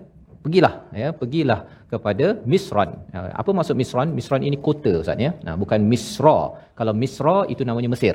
pergilah 0.44 0.74
ya. 1.02 1.08
Pergilah 1.20 1.60
kepada 1.92 2.26
Misran. 2.52 2.90
Ya, 3.14 3.18
apa 3.42 3.50
maksud 3.58 3.74
Misran? 3.80 4.08
Misran 4.18 4.42
ini 4.48 4.56
kota 4.66 4.92
ustaz 5.02 5.18
ya. 5.26 5.32
Nah, 5.46 5.54
bukan 5.62 5.80
Misra. 5.92 6.38
Kalau 6.78 6.94
Misra 7.02 7.36
itu 7.52 7.62
namanya 7.68 7.90
Mesir 7.94 8.14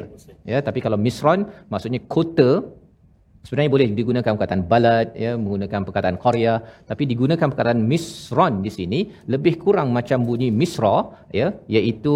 ya. 0.51 0.59
Tapi 0.67 0.79
kalau 0.85 0.97
Misran 1.05 1.39
maksudnya 1.73 2.01
kota 2.15 2.49
sebenarnya 3.45 3.71
boleh 3.75 3.87
digunakan 3.99 4.31
perkataan 4.35 4.63
balad 4.71 5.07
ya 5.25 5.31
menggunakan 5.41 5.81
perkataan 5.87 6.17
qarya 6.25 6.53
tapi 6.89 7.03
digunakan 7.11 7.47
perkataan 7.51 7.81
misran 7.91 8.53
di 8.65 8.71
sini 8.77 8.99
lebih 9.33 9.55
kurang 9.63 9.89
macam 9.97 10.25
bunyi 10.27 10.49
misra 10.61 10.97
ya 11.39 11.47
iaitu 11.75 12.15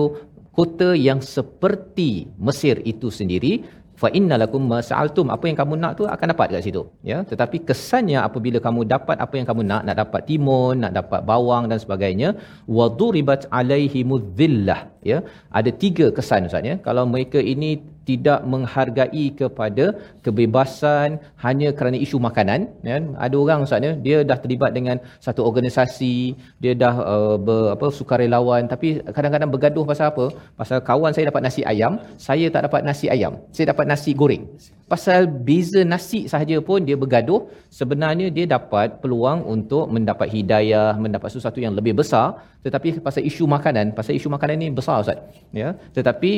kota 0.59 0.89
yang 1.07 1.19
seperti 1.35 2.09
Mesir 2.47 2.77
itu 2.93 3.09
sendiri. 3.19 3.53
Fa 3.99 4.07
innalakum 4.17 4.63
masa'altum 4.71 5.27
apa 5.35 5.43
yang 5.47 5.57
kamu 5.59 5.73
nak 5.75 5.93
tu 5.99 6.03
akan 6.13 6.27
dapat 6.31 6.47
kat 6.55 6.63
situ 6.67 6.83
ya. 7.09 7.17
Tetapi 7.31 7.57
kesannya 7.67 8.19
apabila 8.27 8.57
kamu 8.65 8.87
dapat 8.93 9.17
apa 9.25 9.33
yang 9.37 9.47
kamu 9.49 9.61
nak 9.71 9.81
nak 9.87 9.97
dapat 10.01 10.21
timun 10.29 10.75
nak 10.83 10.93
dapat 10.99 11.21
bawang 11.31 11.67
dan 11.71 11.79
sebagainya 11.83 12.29
waduribat 12.77 13.41
alaihimudhillah 13.59 14.79
ya 15.11 15.17
ada 15.59 15.71
tiga 15.83 16.07
kesan 16.17 16.49
ustaz 16.49 16.69
ya. 16.71 16.75
Kalau 16.87 17.03
mereka 17.13 17.39
ini 17.53 17.71
tidak 18.09 18.39
menghargai 18.51 19.25
kepada 19.39 19.85
kebebasan 20.25 21.21
hanya 21.45 21.69
kerana 21.77 21.97
isu 22.05 22.17
makanan 22.27 22.69
ya. 22.89 22.97
Ada 23.25 23.35
orang 23.43 23.65
ustaz 23.67 23.87
ya 23.87 23.93
dia 24.07 24.17
dah 24.31 24.37
terlibat 24.43 24.73
dengan 24.77 24.97
satu 25.25 25.41
organisasi 25.49 26.15
dia 26.63 26.73
dah 26.83 26.95
uh, 27.13 27.37
ber, 27.47 27.61
apa 27.75 27.87
sukarelawan 27.99 28.65
tapi 28.73 28.87
kadang-kadang 29.15 29.51
bergaduh 29.55 29.85
pasal 29.91 30.07
apa? 30.11 30.25
Pasal 30.59 30.79
kawan 30.89 31.13
saya 31.15 31.27
dapat 31.31 31.43
nasi 31.47 31.63
ayam 31.73 31.95
saya 32.27 32.47
tak 32.55 32.63
dapat 32.67 32.81
nasi 32.89 33.07
ayam 33.15 33.35
saya 33.55 33.67
dapat 33.73 33.85
nasi 33.91 34.13
goreng 34.21 34.45
pasal 34.91 35.21
beza 35.47 35.81
nasi 35.91 36.19
sahaja 36.31 36.57
pun 36.67 36.79
dia 36.87 36.97
bergaduh 37.01 37.41
sebenarnya 37.79 38.27
dia 38.35 38.45
dapat 38.55 38.97
peluang 39.01 39.39
untuk 39.53 39.85
mendapat 39.95 40.27
hidayah 40.35 40.97
mendapat 41.03 41.29
sesuatu 41.35 41.59
yang 41.65 41.73
lebih 41.79 41.93
besar. 42.01 42.27
Tetapi 42.65 42.87
pasal 43.05 43.23
isu 43.29 43.43
makanan 43.55 43.95
pasal 43.99 44.13
isu 44.19 44.27
makanan 44.35 44.57
ni 44.63 44.67
besar 44.79 44.97
ustaz. 45.03 45.19
Ya 45.61 45.69
tetapi 45.97 46.31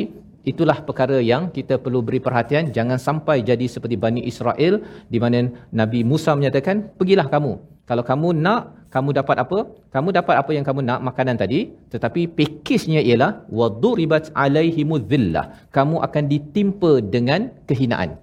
itulah 0.50 0.78
perkara 0.88 1.18
yang 1.32 1.42
kita 1.56 1.74
perlu 1.84 2.00
beri 2.06 2.20
perhatian. 2.26 2.70
Jangan 2.76 2.98
sampai 3.08 3.36
jadi 3.50 3.66
seperti 3.74 3.96
Bani 4.04 4.22
Israel 4.32 4.74
di 5.12 5.18
mana 5.24 5.48
Nabi 5.80 6.00
Musa 6.10 6.32
menyatakan 6.38 6.76
pergilah 6.98 7.28
kamu. 7.34 7.52
Kalau 7.90 8.04
kamu 8.10 8.28
nak 8.44 8.62
kamu 8.94 9.10
dapat 9.18 9.36
apa? 9.44 9.58
Kamu 9.94 10.08
dapat 10.18 10.34
apa 10.40 10.50
yang 10.56 10.64
kamu 10.68 10.80
nak 10.88 11.00
makanan 11.08 11.36
tadi. 11.42 11.60
Tetapi 11.92 12.22
pakejnya 12.38 13.00
ialah 13.08 13.30
waduribat 13.58 14.30
alaihimudhillah 14.44 15.72
kamu 15.76 15.96
akan 16.06 16.24
ditimpa 16.32 16.92
dengan 17.14 17.50
kehinaan 17.70 18.21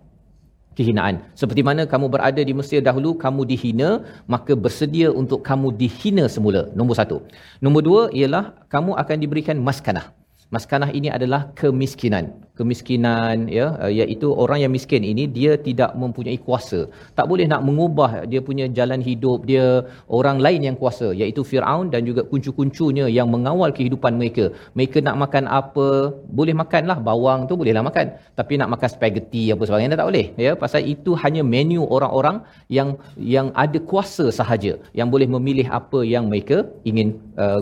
kehinaan. 0.78 1.24
Seperti 1.34 1.62
mana 1.64 1.88
kamu 1.88 2.12
berada 2.12 2.42
di 2.44 2.54
Mesir 2.54 2.84
dahulu, 2.84 3.16
kamu 3.16 3.48
dihina, 3.48 4.04
maka 4.28 4.54
bersedia 4.54 5.10
untuk 5.10 5.42
kamu 5.42 5.74
dihina 5.80 6.28
semula. 6.28 6.68
Nombor 6.76 7.00
satu. 7.00 7.18
Nombor 7.64 7.82
dua 7.88 8.02
ialah 8.12 8.68
kamu 8.68 8.94
akan 9.00 9.18
diberikan 9.24 9.58
maskanah. 9.58 10.19
Maskanah 10.56 10.90
ini 10.98 11.10
adalah 11.14 11.42
kemiskinan. 11.60 12.26
Kemiskinan 12.58 13.46
ya 13.58 13.68
iaitu 13.86 14.28
orang 14.44 14.60
yang 14.66 14.72
miskin 14.76 15.04
ini 15.06 15.24
dia 15.36 15.52
tidak 15.68 15.92
mempunyai 16.02 16.42
kuasa. 16.46 16.80
Tak 17.18 17.26
boleh 17.32 17.46
nak 17.52 17.62
mengubah 17.68 18.26
dia 18.32 18.42
punya 18.48 18.66
jalan 18.78 18.98
hidup 19.08 19.46
dia 19.50 19.86
orang 20.20 20.42
lain 20.46 20.62
yang 20.68 20.76
kuasa 20.82 21.14
iaitu 21.20 21.46
Firaun 21.50 21.94
dan 21.94 22.02
juga 22.10 22.26
kuncu-kuncunya 22.32 23.06
yang 23.18 23.30
mengawal 23.30 23.70
kehidupan 23.78 24.18
mereka. 24.22 24.50
Mereka 24.74 25.06
nak 25.06 25.16
makan 25.24 25.46
apa, 25.60 26.18
boleh 26.40 26.56
makanlah 26.62 26.98
bawang 27.10 27.46
tu 27.46 27.54
bolehlah 27.54 27.86
makan. 27.90 28.18
Tapi 28.40 28.58
nak 28.58 28.74
makan 28.74 28.90
spaghetti 28.96 29.44
apa 29.54 29.64
sebagainya 29.70 30.02
tak 30.02 30.10
boleh. 30.10 30.26
Ya, 30.46 30.58
pasal 30.64 30.82
itu 30.96 31.14
hanya 31.24 31.46
menu 31.54 31.86
orang-orang 31.86 32.42
yang 32.74 32.98
yang 33.38 33.54
ada 33.54 33.78
kuasa 33.92 34.34
sahaja 34.40 34.74
yang 34.98 35.14
boleh 35.14 35.30
memilih 35.30 35.70
apa 35.70 36.02
yang 36.02 36.26
mereka 36.26 36.66
ingin 36.90 37.22
uh, 37.38 37.62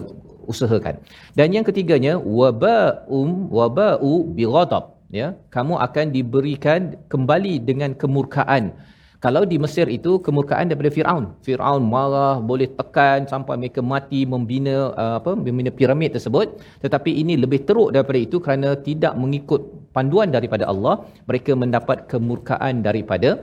usahakan. 0.52 0.96
Dan 1.38 1.54
yang 1.56 1.66
ketiganya 1.70 2.14
waba'um 2.40 3.52
waba'u 3.52 4.12
bighadab 4.38 4.98
ya 5.14 5.28
kamu 5.56 5.80
akan 5.88 6.06
diberikan 6.12 7.00
kembali 7.08 7.64
dengan 7.64 7.96
kemurkaan 7.96 8.76
kalau 9.18 9.42
di 9.50 9.58
Mesir 9.58 9.90
itu 9.90 10.22
kemurkaan 10.22 10.70
daripada 10.70 10.94
Firaun. 10.94 11.34
Firaun 11.42 11.82
marah, 11.82 12.38
boleh 12.38 12.70
tekan 12.80 13.26
sampai 13.26 13.58
mereka 13.58 13.82
mati 13.82 14.30
membina 14.30 14.94
uh, 14.94 15.18
apa 15.18 15.34
membina 15.34 15.74
piramid 15.74 16.14
tersebut. 16.14 16.62
Tetapi 16.86 17.12
ini 17.22 17.34
lebih 17.34 17.66
teruk 17.66 17.90
daripada 17.98 18.20
itu 18.22 18.38
kerana 18.38 18.78
tidak 18.78 19.18
mengikut 19.18 19.90
panduan 19.90 20.30
daripada 20.30 20.70
Allah, 20.70 21.02
mereka 21.26 21.58
mendapat 21.58 22.06
kemurkaan 22.06 22.86
daripada 22.86 23.42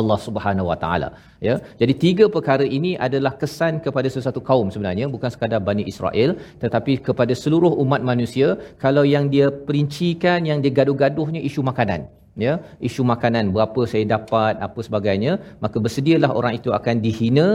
Allah 0.00 0.18
Subhanahu 0.26 0.66
Wa 0.70 0.76
Taala 0.82 1.08
ya. 1.46 1.54
Jadi 1.80 1.94
tiga 2.04 2.24
perkara 2.36 2.64
ini 2.78 2.92
adalah 3.06 3.32
kesan 3.42 3.80
kepada 3.86 4.08
sesuatu 4.14 4.40
kaum 4.48 4.68
sebenarnya 4.74 5.06
bukan 5.14 5.30
sekadar 5.34 5.60
Bani 5.68 5.84
Israel 5.92 6.32
tetapi 6.64 6.94
kepada 7.08 7.36
seluruh 7.42 7.72
umat 7.84 8.02
manusia. 8.12 8.48
Kalau 8.84 9.04
yang 9.14 9.26
dia 9.34 9.48
perincikan 9.68 10.48
yang 10.50 10.60
dia 10.64 10.72
gaduh-gaduhnya 10.80 11.42
isu 11.50 11.62
makanan 11.70 12.02
ya. 12.46 12.52
Isu 12.88 13.02
makanan 13.12 13.52
berapa 13.54 13.80
saya 13.92 14.04
dapat 14.14 14.56
apa 14.66 14.80
sebagainya 14.86 15.32
maka 15.64 15.76
bersedialah 15.84 16.30
orang 16.40 16.56
itu 16.58 16.72
akan 16.78 16.96
dihina 17.04 17.48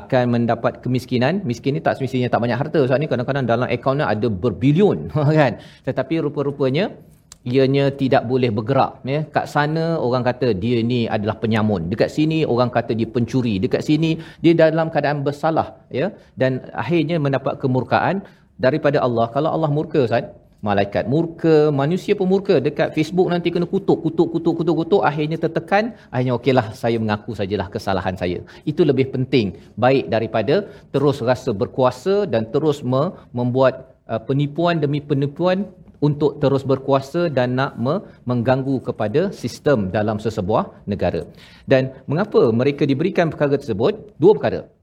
akan 0.00 0.24
mendapat 0.34 0.72
kemiskinan. 0.84 1.42
Miskin 1.50 1.74
ni 1.78 1.82
tak 1.86 1.98
semestinya 1.98 2.30
tak 2.34 2.42
banyak 2.44 2.58
harta. 2.62 2.80
Saat 2.86 3.00
ni 3.02 3.10
kadang-kadang 3.12 3.46
dalam 3.52 3.66
akaunnya 3.76 4.06
ada 4.14 4.28
berbilion 4.44 5.10
kan. 5.40 5.58
Tetapi 5.88 6.14
rupa-rupanya 6.26 6.94
ianya 7.44 7.88
tidak 8.00 8.28
boleh 8.28 8.50
bergerak 8.52 9.00
ya. 9.12 9.20
Kat 9.34 9.46
sana 9.48 9.96
orang 10.06 10.24
kata 10.28 10.52
dia 10.52 10.78
ni 10.84 11.08
adalah 11.08 11.36
penyamun. 11.42 11.88
Dekat 11.92 12.10
sini 12.16 12.44
orang 12.44 12.68
kata 12.68 12.92
dia 12.92 13.08
pencuri. 13.08 13.56
Dekat 13.64 13.82
sini 13.88 14.20
dia 14.44 14.52
dalam 14.52 14.92
keadaan 14.92 15.24
bersalah 15.24 15.80
ya. 15.88 16.12
Dan 16.36 16.60
akhirnya 16.84 17.16
mendapat 17.16 17.56
kemurkaan 17.62 18.22
daripada 18.60 19.00
Allah. 19.06 19.26
Kalau 19.32 19.50
Allah 19.56 19.72
murka 19.72 20.04
Ustaz 20.04 20.28
malaikat 20.60 21.08
murka 21.08 21.72
manusia 21.72 22.12
pun 22.12 22.28
murka. 22.28 22.60
Dekat 22.60 22.92
Facebook 22.96 23.32
nanti 23.32 23.48
kena 23.48 23.64
kutuk 23.64 24.04
kutuk 24.04 24.28
kutuk 24.36 24.54
kutuk 24.60 24.76
kutuk. 24.80 25.02
Akhirnya 25.10 25.40
tertekan. 25.40 25.96
Akhirnya 26.12 26.36
okeylah 26.36 26.66
saya 26.76 27.00
mengaku 27.00 27.32
sajalah 27.32 27.72
kesalahan 27.72 28.20
saya. 28.20 28.44
Itu 28.68 28.84
lebih 28.84 29.08
penting. 29.16 29.56
Baik 29.84 30.12
daripada 30.12 30.68
terus 30.92 31.24
rasa 31.24 31.56
berkuasa 31.56 32.28
dan 32.28 32.52
terus 32.52 32.84
me- 32.84 33.16
membuat 33.32 33.96
uh, 34.12 34.20
penipuan 34.20 34.76
demi 34.84 35.00
penipuan 35.00 35.64
untuk 36.00 36.40
terus 36.40 36.64
berkuasa 36.64 37.28
dan 37.28 37.54
nak 37.54 37.76
me- 37.76 38.02
mengganggu 38.24 38.80
kepada 38.80 39.30
sistem 39.30 39.92
dalam 39.92 40.16
sesebuah 40.16 40.84
negara. 40.88 41.28
Dan 41.68 41.92
mengapa 42.08 42.48
mereka 42.50 42.88
diberikan 42.88 43.28
perkara 43.28 43.54
tersebut? 43.60 44.16
Dua 44.16 44.32
perkara. 44.34 44.79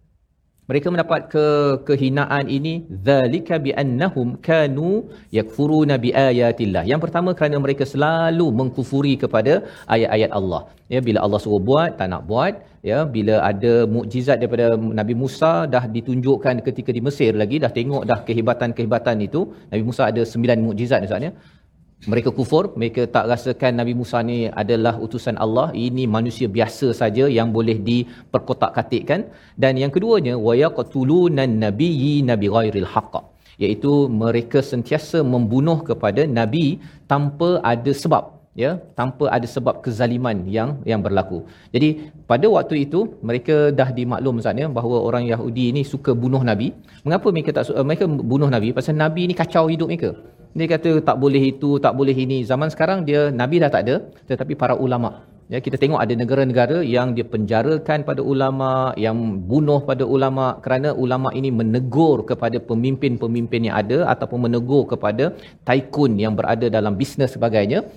Mereka 0.69 0.87
mendapat 0.93 1.21
ke 1.33 1.45
kehinaan 1.87 2.45
ini 2.55 2.73
zalika 3.07 3.55
bi 3.65 3.71
annahum 3.81 4.35
kanu 4.47 4.89
yakfuruna 5.37 5.95
bi 6.03 6.09
ayatillah. 6.11 6.83
Yang 6.91 7.01
pertama 7.05 7.29
kerana 7.37 7.57
mereka 7.65 7.83
selalu 7.91 8.47
mengkufuri 8.59 9.13
kepada 9.21 9.53
ayat-ayat 9.95 10.31
Allah. 10.39 10.61
Ya 10.93 10.99
bila 11.07 11.19
Allah 11.25 11.39
suruh 11.43 11.63
buat 11.69 11.95
tak 11.99 12.11
nak 12.11 12.27
buat, 12.31 12.53
ya 12.89 12.99
bila 13.15 13.35
ada 13.51 13.73
mukjizat 13.95 14.37
daripada 14.43 14.65
Nabi 14.99 15.15
Musa 15.21 15.53
dah 15.73 15.83
ditunjukkan 15.95 16.59
ketika 16.67 16.91
di 16.97 17.01
Mesir 17.07 17.31
lagi 17.41 17.63
dah 17.63 17.71
tengok 17.77 18.03
dah 18.11 18.19
kehebatan-kehebatan 18.27 19.23
itu. 19.27 19.41
Nabi 19.71 19.83
Musa 19.89 20.03
ada 20.11 20.21
sembilan 20.33 20.67
mukjizat 20.67 20.99
misalnya 21.07 21.31
mereka 22.05 22.29
kufur, 22.37 22.77
mereka 22.77 23.09
tak 23.09 23.25
rasakan 23.31 23.81
Nabi 23.81 23.93
Musa 23.97 24.21
ni 24.21 24.45
adalah 24.61 24.93
utusan 25.05 25.33
Allah, 25.45 25.73
ini 25.73 26.05
manusia 26.05 26.45
biasa 26.57 26.93
saja 26.93 27.25
yang 27.37 27.49
boleh 27.49 27.77
diperkotak-katikkan 27.89 29.25
dan 29.57 29.73
yang 29.81 29.89
keduanya 29.95 30.37
wayaqtulunan 30.37 31.57
nabiyyi 31.65 32.21
nabi 32.29 32.47
ghairil 32.55 32.89
haqq 32.93 33.15
iaitu 33.63 33.91
mereka 34.23 34.61
sentiasa 34.71 35.25
membunuh 35.33 35.81
kepada 35.89 36.23
nabi 36.39 36.65
tanpa 37.11 37.49
ada 37.73 37.89
sebab 38.03 38.37
ya 38.63 38.71
tanpa 38.99 39.25
ada 39.35 39.47
sebab 39.55 39.75
kezaliman 39.85 40.37
yang 40.57 40.69
yang 40.91 41.01
berlaku. 41.05 41.39
Jadi 41.73 41.89
pada 42.29 42.45
waktu 42.55 42.75
itu 42.85 42.99
mereka 43.29 43.57
dah 43.79 43.89
dimaklum 43.99 44.41
Ustaz 44.41 44.61
ya 44.63 44.69
bahawa 44.77 44.97
orang 45.09 45.25
Yahudi 45.33 45.65
ini 45.73 45.81
suka 45.93 46.13
bunuh 46.23 46.41
nabi. 46.51 46.69
Mengapa 47.05 47.27
mereka 47.35 47.51
tak 47.57 47.73
mereka 47.89 48.05
bunuh 48.31 48.49
nabi? 48.55 48.69
Pasal 48.77 48.97
nabi 49.03 49.29
ni 49.29 49.35
kacau 49.41 49.65
hidup 49.73 49.89
mereka. 49.93 50.11
Dia 50.57 50.67
kata 50.73 51.01
tak 51.01 51.17
boleh 51.23 51.43
itu, 51.53 51.79
tak 51.81 51.93
boleh 51.99 52.15
ini. 52.15 52.43
Zaman 52.51 52.69
sekarang 52.73 53.03
dia 53.07 53.33
nabi 53.33 53.59
dah 53.63 53.71
tak 53.73 53.83
ada 53.87 53.95
tetapi 54.29 54.53
para 54.55 54.75
ulama 54.77 55.27
Ya, 55.47 55.63
kita 55.63 55.79
tengok 55.79 55.99
ada 56.03 56.11
negara-negara 56.11 56.77
yang 56.83 57.15
dia 57.15 57.23
penjarakan 57.23 58.03
pada 58.03 58.19
ulama, 58.19 58.91
yang 58.99 59.15
bunuh 59.47 59.79
pada 59.89 60.03
ulama 60.03 60.59
kerana 60.59 60.91
ulama 60.91 61.31
ini 61.39 61.55
menegur 61.59 62.27
kepada 62.27 62.59
pemimpin-pemimpin 62.59 63.71
yang 63.71 63.79
ada 63.79 64.11
ataupun 64.11 64.43
menegur 64.43 64.83
kepada 64.91 65.31
tycoon 65.63 66.19
yang 66.19 66.35
berada 66.35 66.67
dalam 66.67 66.99
bisnes 66.99 67.31
sebagainya 67.31 67.87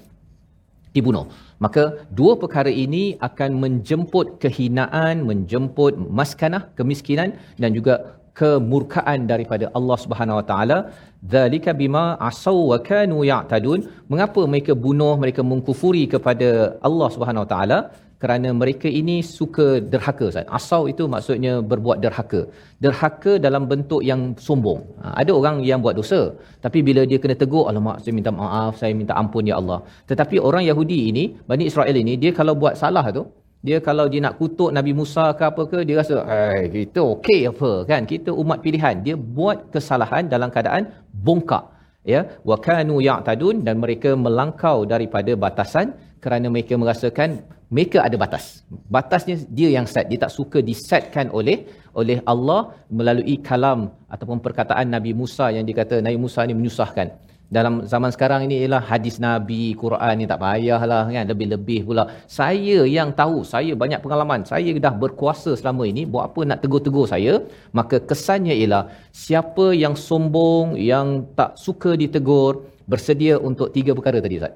dibunuh. 0.95 1.27
Maka 1.59 2.07
dua 2.15 2.39
perkara 2.39 2.71
ini 2.71 3.19
akan 3.19 3.59
menjemput 3.59 4.39
kehinaan, 4.39 5.27
menjemput 5.27 5.99
maskanah, 5.99 6.71
kemiskinan 6.79 7.35
dan 7.59 7.75
juga 7.75 8.20
kemurkaan 8.39 9.21
daripada 9.33 9.67
Allah 9.79 9.99
Subhanahu 10.05 10.39
Wa 10.41 10.47
Taala. 10.51 10.79
Zalika 11.35 11.73
bima 11.81 12.05
asaw 12.29 12.59
wa 12.73 12.79
kanu 12.91 13.19
ya'tadun. 13.33 13.81
Mengapa 14.13 14.43
mereka 14.53 14.75
bunuh, 14.85 15.15
mereka 15.25 15.43
mengkufuri 15.51 16.05
kepada 16.15 16.49
Allah 16.89 17.09
Subhanahu 17.17 17.45
Wa 17.47 17.51
Taala? 17.55 17.81
Kerana 18.23 18.49
mereka 18.63 18.89
ini 19.01 19.15
suka 19.37 19.67
derhaka 19.93 20.25
Ustaz. 20.31 20.49
Asau 20.57 20.83
itu 20.93 21.05
maksudnya 21.13 21.53
berbuat 21.71 21.99
derhaka. 22.05 22.41
Derhaka 22.85 23.33
dalam 23.47 23.65
bentuk 23.71 24.03
yang 24.11 24.21
sombong. 24.47 24.81
Ha, 25.03 25.07
ada 25.23 25.33
orang 25.39 25.57
yang 25.69 25.81
buat 25.85 25.97
dosa. 26.01 26.21
Tapi 26.65 26.79
bila 26.89 27.03
dia 27.11 27.19
kena 27.23 27.37
tegur, 27.43 27.65
alamak 27.71 27.97
saya 28.05 28.13
minta 28.19 28.33
maaf, 28.41 28.73
saya 28.81 28.93
minta 29.01 29.17
ampun 29.21 29.49
ya 29.51 29.57
Allah. 29.61 29.79
Tetapi 30.11 30.37
orang 30.49 30.65
Yahudi 30.71 30.99
ini, 31.11 31.25
Bani 31.51 31.65
Israel 31.71 31.97
ini, 32.03 32.15
dia 32.23 32.33
kalau 32.41 32.55
buat 32.63 32.77
salah 32.83 33.07
tu, 33.19 33.25
dia 33.67 33.79
kalau 33.87 34.07
dia 34.13 34.21
nak 34.25 34.35
kutuk 34.41 34.71
Nabi 34.77 34.93
Musa 34.99 35.25
ke 35.39 35.45
apa 35.51 35.63
ke 35.73 35.79
dia 35.89 35.97
rasa 36.01 36.17
eh 36.37 36.65
kita 36.75 37.01
okey 37.15 37.41
apa? 37.53 37.71
Kan? 37.91 38.03
Kita 38.13 38.31
umat 38.43 38.59
pilihan. 38.65 39.05
Dia 39.07 39.15
buat 39.39 39.69
kesalahan 39.75 40.33
dalam 40.33 40.49
keadaan 40.55 40.89
bongkak. 41.27 41.65
Ya? 42.13 42.21
Wa 42.49 42.57
kanu 42.67 42.97
ya'tadun 43.09 43.57
dan 43.67 43.77
mereka 43.85 44.17
melangkau 44.25 44.89
daripada 44.93 45.33
batasan 45.45 45.93
kerana 46.25 46.49
mereka 46.55 46.75
merasakan 46.83 47.45
mereka 47.69 47.99
ada 48.07 48.17
batas. 48.23 48.45
Batasnya 48.97 49.37
dia 49.59 49.69
yang 49.77 49.87
set. 49.93 50.09
Dia 50.11 50.19
tak 50.25 50.33
suka 50.39 50.59
disetkan 50.71 51.29
oleh 51.39 51.59
oleh 52.01 52.19
Allah 52.33 52.73
melalui 52.99 53.37
kalam 53.49 53.93
ataupun 54.09 54.41
perkataan 54.47 54.89
Nabi 54.97 55.13
Musa 55.21 55.53
yang 55.57 55.69
dikata 55.69 56.01
Nabi 56.07 56.17
Musa 56.25 56.41
ni 56.49 56.57
menyusahkan 56.57 57.09
dalam 57.51 57.83
zaman 57.93 58.15
sekarang 58.15 58.47
ini 58.47 58.63
ialah 58.63 58.79
hadis 58.91 59.19
Nabi, 59.19 59.75
Quran 59.75 60.23
ni 60.23 60.25
tak 60.31 60.39
payahlah 60.39 61.11
kan 61.11 61.27
lebih-lebih 61.33 61.81
pula. 61.83 62.05
Saya 62.31 62.87
yang 62.87 63.11
tahu, 63.11 63.43
saya 63.43 63.75
banyak 63.75 63.99
pengalaman. 64.05 64.47
Saya 64.47 64.71
dah 64.87 64.95
berkuasa 64.95 65.59
selama 65.59 65.83
ini, 65.91 66.07
buat 66.07 66.31
apa 66.31 66.47
nak 66.47 66.63
tegur-tegur 66.63 67.11
saya? 67.11 67.43
Maka 67.75 67.99
kesannya 68.11 68.55
ialah 68.55 68.95
siapa 69.11 69.75
yang 69.75 69.99
sombong, 69.99 70.79
yang 70.79 71.27
tak 71.35 71.59
suka 71.59 71.99
ditegur, 71.99 72.71
bersedia 72.87 73.35
untuk 73.43 73.75
tiga 73.75 73.99
perkara 73.99 74.23
tadi 74.23 74.39
Ustaz. 74.39 74.55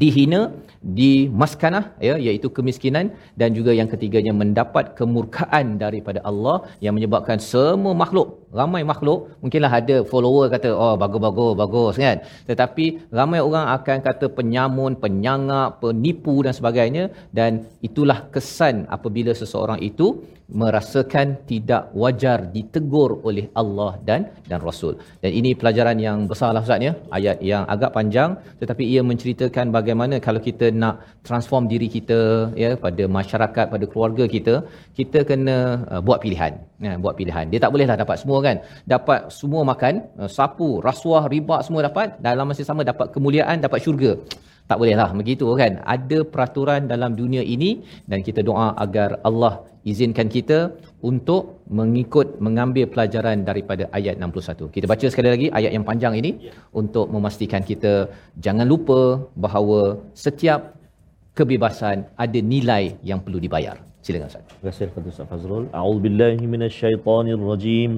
Dihina, 0.00 0.40
dimaskanah 0.82 1.84
ya 2.08 2.14
iaitu 2.26 2.48
kemiskinan 2.56 3.10
dan 3.40 3.50
juga 3.58 3.74
yang 3.74 3.90
ketiganya 3.90 4.30
mendapat 4.30 4.94
kemurkaan 4.98 5.74
daripada 5.82 6.22
Allah 6.30 6.56
yang 6.84 6.94
menyebabkan 6.94 7.38
semua 7.42 7.94
makhluk 8.02 8.46
ramai 8.60 8.82
makhluk 8.90 9.28
mungkinlah 9.42 9.72
ada 9.80 9.96
follower 10.10 10.46
kata 10.54 10.70
oh 10.84 10.94
bagus 11.02 11.20
bagus 11.62 11.94
kan 12.04 12.18
tetapi 12.50 13.10
ramai 13.18 13.40
orang 13.48 13.66
akan 13.76 13.98
kata 14.08 14.26
penyamun 14.38 14.94
penyangap 15.04 15.82
penipu 15.82 16.34
dan 16.46 16.54
sebagainya 16.58 17.04
dan 17.38 17.66
itulah 17.88 18.18
kesan 18.34 18.86
apabila 18.96 19.34
seseorang 19.34 19.82
itu 19.90 20.08
merasakan 20.48 21.44
tidak 21.50 21.92
wajar 22.02 22.38
ditegur 22.54 23.20
oleh 23.28 23.46
Allah 23.60 24.00
dan 24.08 24.20
dan 24.48 24.60
Rasul. 24.68 24.96
Dan 25.22 25.30
ini 25.40 25.52
pelajaran 25.52 26.00
yang 26.00 26.24
besarlah 26.30 26.64
Ustaz 26.64 26.80
ya. 26.80 26.92
Ayat 27.12 27.44
yang 27.44 27.68
agak 27.74 27.92
panjang 27.96 28.30
tetapi 28.60 28.84
ia 28.92 29.04
menceritakan 29.10 29.68
bagaimana 29.78 30.16
kalau 30.26 30.40
kita 30.48 30.67
nak 30.82 30.94
transform 31.26 31.64
diri 31.72 31.88
kita 31.96 32.50
ya 32.62 32.70
pada 32.84 33.04
masyarakat 33.18 33.66
pada 33.74 33.84
keluarga 33.90 34.24
kita, 34.34 34.54
kita 34.98 35.22
kena 35.30 35.56
uh, 35.92 36.00
buat 36.06 36.18
pilihan. 36.24 36.52
Ya, 36.78 36.92
buat 37.04 37.14
pilihan. 37.20 37.50
Dia 37.52 37.60
tak 37.64 37.72
bolehlah 37.74 37.98
dapat 37.98 38.16
semua 38.22 38.38
kan. 38.46 38.56
Dapat 38.94 39.20
semua 39.34 39.62
makan, 39.66 39.94
uh, 40.20 40.30
sapu, 40.30 40.78
rasuah, 40.88 41.26
riba 41.34 41.58
semua 41.66 41.82
dapat, 41.88 42.18
dalam 42.22 42.46
masa 42.50 42.62
sama 42.62 42.82
dapat 42.86 43.10
kemuliaan, 43.14 43.58
dapat 43.66 43.80
syurga. 43.84 44.12
Tak 44.70 44.76
bolehlah 44.80 45.10
begitu 45.20 45.46
kan. 45.60 45.72
Ada 45.94 46.18
peraturan 46.32 46.82
dalam 46.92 47.12
dunia 47.20 47.42
ini 47.54 47.70
dan 48.10 48.20
kita 48.26 48.40
doa 48.48 48.68
agar 48.84 49.10
Allah 49.28 49.54
izinkan 49.90 50.28
kita 50.36 50.58
untuk 51.10 51.42
mengikut 51.78 52.36
mengambil 52.46 52.84
pelajaran 52.92 53.46
daripada 53.48 53.84
ayat 53.98 54.20
61. 54.20 54.68
Kita 54.76 54.86
baca 54.92 55.06
sekali 55.12 55.28
lagi 55.34 55.46
ayat 55.58 55.72
yang 55.76 55.86
panjang 55.90 56.14
ini 56.20 56.32
untuk 56.80 57.06
memastikan 57.14 57.64
kita 57.70 57.94
jangan 58.46 58.66
lupa 58.72 59.00
bahawa 59.44 59.80
setiap 60.24 60.60
kebebasan 61.38 62.04
ada 62.24 62.40
nilai 62.52 62.84
yang 63.10 63.20
perlu 63.24 63.40
dibayar. 63.46 63.76
Silakan 64.04 64.28
Ustaz. 64.30 64.44
Terima 64.50 64.70
kasih 64.70 64.86
kepada 64.90 65.06
Ustaz 65.14 65.26
Fazrul. 65.32 65.64
A'udzubillahi 65.80 66.44
minasyaitonirrajim. 66.54 67.92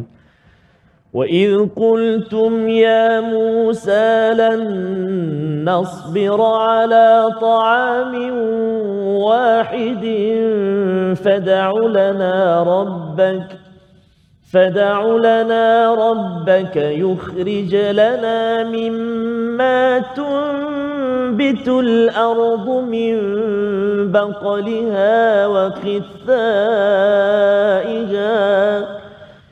وإذ 1.14 1.68
قلتم 1.76 2.68
يا 2.68 3.20
موسى 3.20 4.30
لن 4.34 5.64
نصبر 5.68 6.42
على 6.42 7.28
طعام 7.40 8.14
واحد 9.06 10.04
فدع 11.24 11.72
لنا 11.72 12.62
ربك 12.62 13.46
فدع 14.52 15.02
لنا 15.02 15.94
ربك 15.94 16.76
يخرج 16.76 17.74
لنا 17.74 18.64
مما 18.64 19.98
تنبت 19.98 21.68
الأرض 21.68 22.68
من 22.68 23.16
بقلها 24.12 25.46
وقثائها 25.46 26.00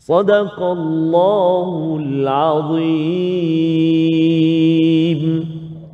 صدق 0.01 0.63
الله 0.63 1.99
العظيم. 2.05 2.79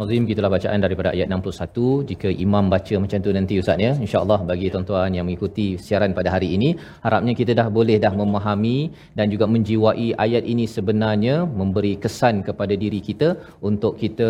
Azim 0.03 0.23
gitulah 0.31 0.51
bacaan 0.55 0.83
daripada 0.85 1.09
ayat 1.15 1.29
61 1.31 2.09
jika 2.11 2.29
imam 2.45 2.65
baca 2.73 2.95
macam 3.03 3.19
tu 3.25 3.31
nanti 3.37 3.55
ustaz 3.63 3.79
ya 3.85 3.93
insyaallah 4.05 4.39
bagi 4.49 4.67
tuan-tuan 4.73 5.15
yang 5.17 5.27
mengikuti 5.29 5.67
siaran 5.85 6.11
pada 6.19 6.35
hari 6.35 6.49
ini 6.57 6.69
harapnya 7.05 7.35
kita 7.41 7.53
dah 7.61 7.69
boleh 7.77 7.97
dah 8.05 8.13
memahami 8.21 8.79
dan 9.19 9.31
juga 9.35 9.47
menjiwai 9.55 10.09
ayat 10.25 10.45
ini 10.53 10.65
sebenarnya 10.77 11.37
memberi 11.61 11.95
kesan 12.05 12.43
kepada 12.49 12.75
diri 12.83 12.99
kita 13.09 13.29
untuk 13.69 13.95
kita 14.03 14.29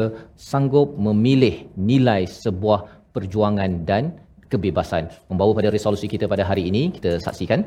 sanggup 0.51 0.91
memilih 1.07 1.57
nilai 1.91 2.23
sebuah 2.29 2.81
perjuangan 3.17 3.73
dan 3.89 4.05
kebebasan. 4.53 5.05
Membawa 5.33 5.53
pada 5.59 5.73
resolusi 5.77 6.07
kita 6.15 6.29
pada 6.33 6.45
hari 6.51 6.65
ini 6.71 6.83
kita 6.97 7.11
saksikan 7.27 7.65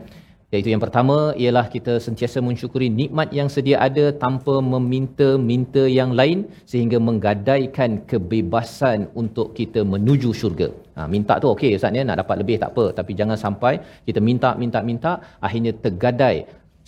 Iaitu 0.54 0.70
yang 0.72 0.82
pertama 0.84 1.16
ialah 1.44 1.64
kita 1.74 1.94
sentiasa 2.04 2.40
mensyukuri 2.48 2.88
nikmat 3.00 3.30
yang 3.38 3.50
sedia 3.56 3.78
ada 3.88 4.06
tanpa 4.22 4.54
meminta-minta 4.74 5.84
yang 6.00 6.12
lain 6.20 6.48
sehingga 6.72 6.98
menggadaikan 7.08 7.92
kebebasan 8.12 9.12
untuk 9.22 9.52
kita 9.58 9.84
menuju 9.94 10.32
syurga. 10.42 10.70
Ha, 10.98 11.04
minta 11.14 11.36
tu 11.44 11.48
okey 11.54 11.72
Ustaz 11.78 11.98
ya 12.00 12.04
nak 12.10 12.20
dapat 12.22 12.36
lebih 12.42 12.56
tak 12.62 12.72
apa 12.74 12.86
tapi 13.00 13.12
jangan 13.20 13.38
sampai 13.44 13.74
kita 14.08 14.20
minta 14.28 14.50
minta 14.62 14.80
minta 14.90 15.12
akhirnya 15.48 15.74
tergadai 15.84 16.38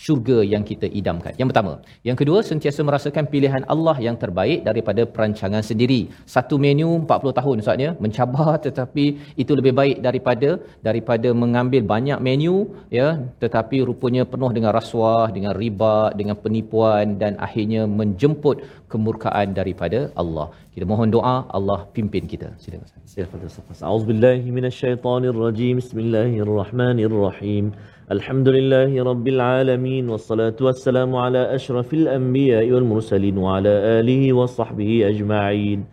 syurga 0.03 0.37
yang 0.53 0.63
kita 0.69 0.87
idamkan. 0.99 1.33
Yang 1.39 1.47
pertama. 1.51 1.73
Yang 2.07 2.17
kedua, 2.21 2.39
sentiasa 2.49 2.81
merasakan 2.89 3.25
pilihan 3.33 3.63
Allah 3.73 3.95
yang 4.07 4.15
terbaik 4.23 4.59
daripada 4.67 5.01
perancangan 5.15 5.63
sendiri. 5.69 6.01
Satu 6.35 6.55
menu 6.65 6.89
40 7.03 7.37
tahun 7.39 7.55
Ustaz 7.63 7.83
ya, 7.85 7.91
mencabar 8.05 8.53
tetapi 8.67 9.05
itu 9.43 9.51
lebih 9.59 9.73
baik 9.79 9.97
daripada 10.07 10.49
daripada 10.87 11.29
mengambil 11.43 11.81
banyak 11.93 12.19
menu 12.27 12.55
ya, 12.99 13.07
tetapi 13.43 13.77
rupanya 13.89 14.23
penuh 14.33 14.51
dengan 14.57 14.71
rasuah, 14.79 15.25
dengan 15.37 15.53
riba, 15.61 15.97
dengan 16.19 16.37
penipuan 16.45 17.05
dan 17.21 17.33
akhirnya 17.47 17.81
menjemput 17.99 18.57
kemurkaan 18.91 19.47
daripada 19.59 19.99
Allah. 20.21 20.47
Kita 20.73 20.85
mohon 20.91 21.09
doa 21.15 21.35
Allah 21.57 21.79
pimpin 21.95 22.23
kita. 22.33 22.49
Silakan. 22.63 22.99
Silakan 23.11 23.39
Ustaz. 23.51 23.79
A'udzubillahi 23.89 24.47
minasyaitonirrajim. 24.57 25.75
Bismillahirrahmanirrahim. 25.83 27.65
الحمد 28.10 28.48
لله 28.48 28.90
رب 29.02 29.26
العالمين 29.28 30.08
والصلاة 30.08 30.58
والسلام 30.60 31.16
على 31.16 31.54
أشرف 31.54 31.94
الأنبياء 31.94 32.70
والمرسلين 32.72 33.38
وعلى 33.38 33.72
آله 34.00 34.32
وصحبه 34.32 35.08
أجمعين 35.08 35.84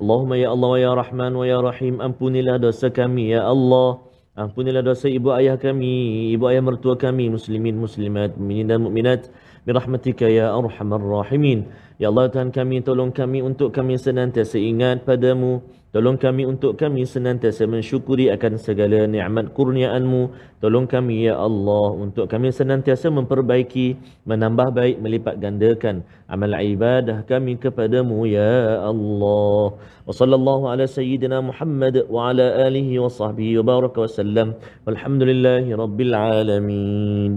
اللهم 0.00 0.32
يا 0.34 0.48
الله 0.52 0.68
ويا 0.68 0.92
رحمن 0.94 1.32
ويا 1.36 1.58
رحيم 1.60 2.00
ampunilah 2.00 2.56
dosa 2.56 2.88
kami 2.88 3.36
ya 3.36 3.44
Allah 3.44 4.00
ampunilah 4.32 4.80
dosa 4.80 5.12
ibu 5.12 5.28
ayah 5.36 5.60
kami 5.60 6.32
ibu 6.32 6.48
ayah 6.48 6.64
mertua 6.64 6.96
kami 6.96 7.28
muslimin 7.28 7.76
muslimat 7.76 8.38
mukminin 8.38 8.70
dan 8.70 8.80
mukminat 8.80 9.28
birahmatika 9.68 10.24
ya 10.24 10.54
arhamar 10.54 11.04
rahimin 11.04 11.68
ya 12.00 12.08
Allah 12.08 12.32
Tuhan 12.32 12.48
kami 12.48 12.80
tolong 12.80 13.12
kami 13.12 13.44
untuk 13.44 13.76
kami 13.76 14.00
senantiasa 14.00 14.56
ingat 14.56 15.04
padamu 15.04 15.60
Tolong 15.88 16.20
kami 16.20 16.44
untuk 16.44 16.76
kami 16.76 17.08
senantiasa 17.08 17.64
mensyukuri 17.64 18.28
akan 18.28 18.60
segala 18.60 19.08
nikmat 19.08 19.56
kurniaanmu. 19.56 20.28
Tolong 20.63 20.87
kami 20.87 21.27
ya 21.27 21.35
Allah 21.47 21.87
untuk 22.03 22.25
kami 22.31 22.47
senantiasa 22.59 23.11
memperbaiki, 23.11 23.99
menambah 24.23 24.71
baik, 24.71 24.95
melipat 25.03 25.35
gandakan 25.43 26.07
amal 26.33 26.55
ibadah 26.55 27.17
kami 27.27 27.59
kepadamu 27.63 28.23
ya 28.23 28.79
Allah. 28.91 29.75
Wa 30.07 30.13
sallallahu 30.19 30.71
ala 30.71 30.85
sayyidina 30.87 31.43
Muhammad 31.49 32.07
wa 32.07 32.31
ala 32.31 32.47
alihi 32.67 32.95
wa 33.03 33.11
sahbihi 33.19 33.59
wa 33.59 33.63
baraka 33.71 34.07
wa 34.07 34.09
sallam. 34.17 34.47
Walhamdulillahi 34.87 35.75
rabbil 35.83 36.15
alamin. 36.15 37.31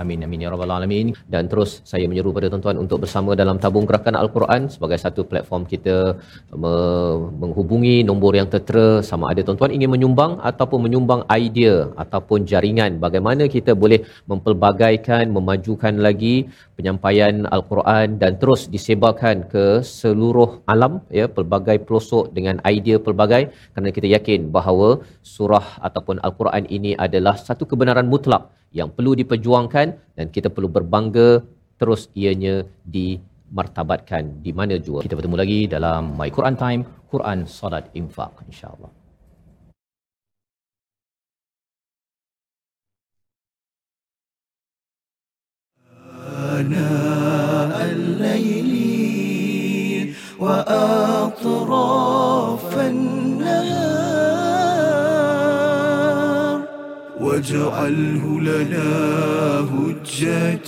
Amin 0.00 0.24
amin 0.24 0.44
ya 0.44 0.48
rabbal 0.52 0.72
alamin 0.72 1.12
dan 1.32 1.52
terus 1.52 1.84
saya 1.90 2.08
menyeru 2.10 2.32
pada 2.36 2.48
tuan-tuan 2.52 2.80
untuk 2.80 3.04
bersama 3.04 3.36
dalam 3.36 3.60
tabung 3.60 3.84
gerakan 3.88 4.16
al-Quran 4.16 4.72
sebagai 4.72 4.98
satu 5.04 5.28
platform 5.30 5.68
kita 5.72 6.16
menghubungi 7.42 8.00
nombor 8.08 8.32
yang 8.40 8.48
tertera 8.54 9.04
sama 9.10 9.32
ada 9.32 9.44
tuan-tuan 9.44 9.72
ingin 9.76 9.92
menyumbang 9.94 10.40
ataupun 10.50 10.88
menyumbang 10.88 11.22
idea 11.28 11.92
ataupun 12.22 12.46
jaringan 12.50 12.92
bagaimana 13.04 13.44
kita 13.54 13.72
boleh 13.82 13.98
mempelbagaikan 14.30 15.24
memajukan 15.36 15.94
lagi 16.06 16.34
penyampaian 16.78 17.34
al-Quran 17.56 18.22
dan 18.22 18.38
terus 18.42 18.62
disebarkan 18.74 19.36
ke 19.52 19.64
seluruh 19.82 20.50
alam 20.74 21.02
ya 21.18 21.26
pelbagai 21.36 21.76
pelosok 21.86 22.30
dengan 22.36 22.62
idea 22.74 23.02
pelbagai 23.06 23.42
kerana 23.74 23.90
kita 23.96 24.06
yakin 24.16 24.40
bahawa 24.56 24.88
surah 25.34 25.66
ataupun 25.88 26.22
al-Quran 26.28 26.70
ini 26.78 26.94
adalah 27.06 27.34
satu 27.48 27.66
kebenaran 27.72 28.06
mutlak 28.14 28.46
yang 28.78 28.88
perlu 28.96 29.18
diperjuangkan 29.20 29.86
dan 30.18 30.26
kita 30.36 30.48
perlu 30.54 30.70
berbangga 30.78 31.30
terus 31.80 32.06
ianya 32.22 32.56
di 32.94 33.18
martabatkan 33.58 34.40
di 34.46 34.52
mana 34.58 34.80
jua. 34.86 35.04
Kita 35.04 35.18
bertemu 35.18 35.36
lagi 35.42 35.60
dalam 35.74 36.16
My 36.16 36.30
Quran 36.36 36.56
Time, 36.64 36.82
Quran 37.12 37.44
Salat 37.58 37.92
Infak 38.00 38.32
insya-Allah. 38.48 39.01
آناء 46.62 47.90
الليل 47.92 49.12
وأطراف 50.38 51.88
النهار. 52.78 54.22
واجعله 57.20 58.40
لنا 58.40 58.90
هجتين. 59.72 60.62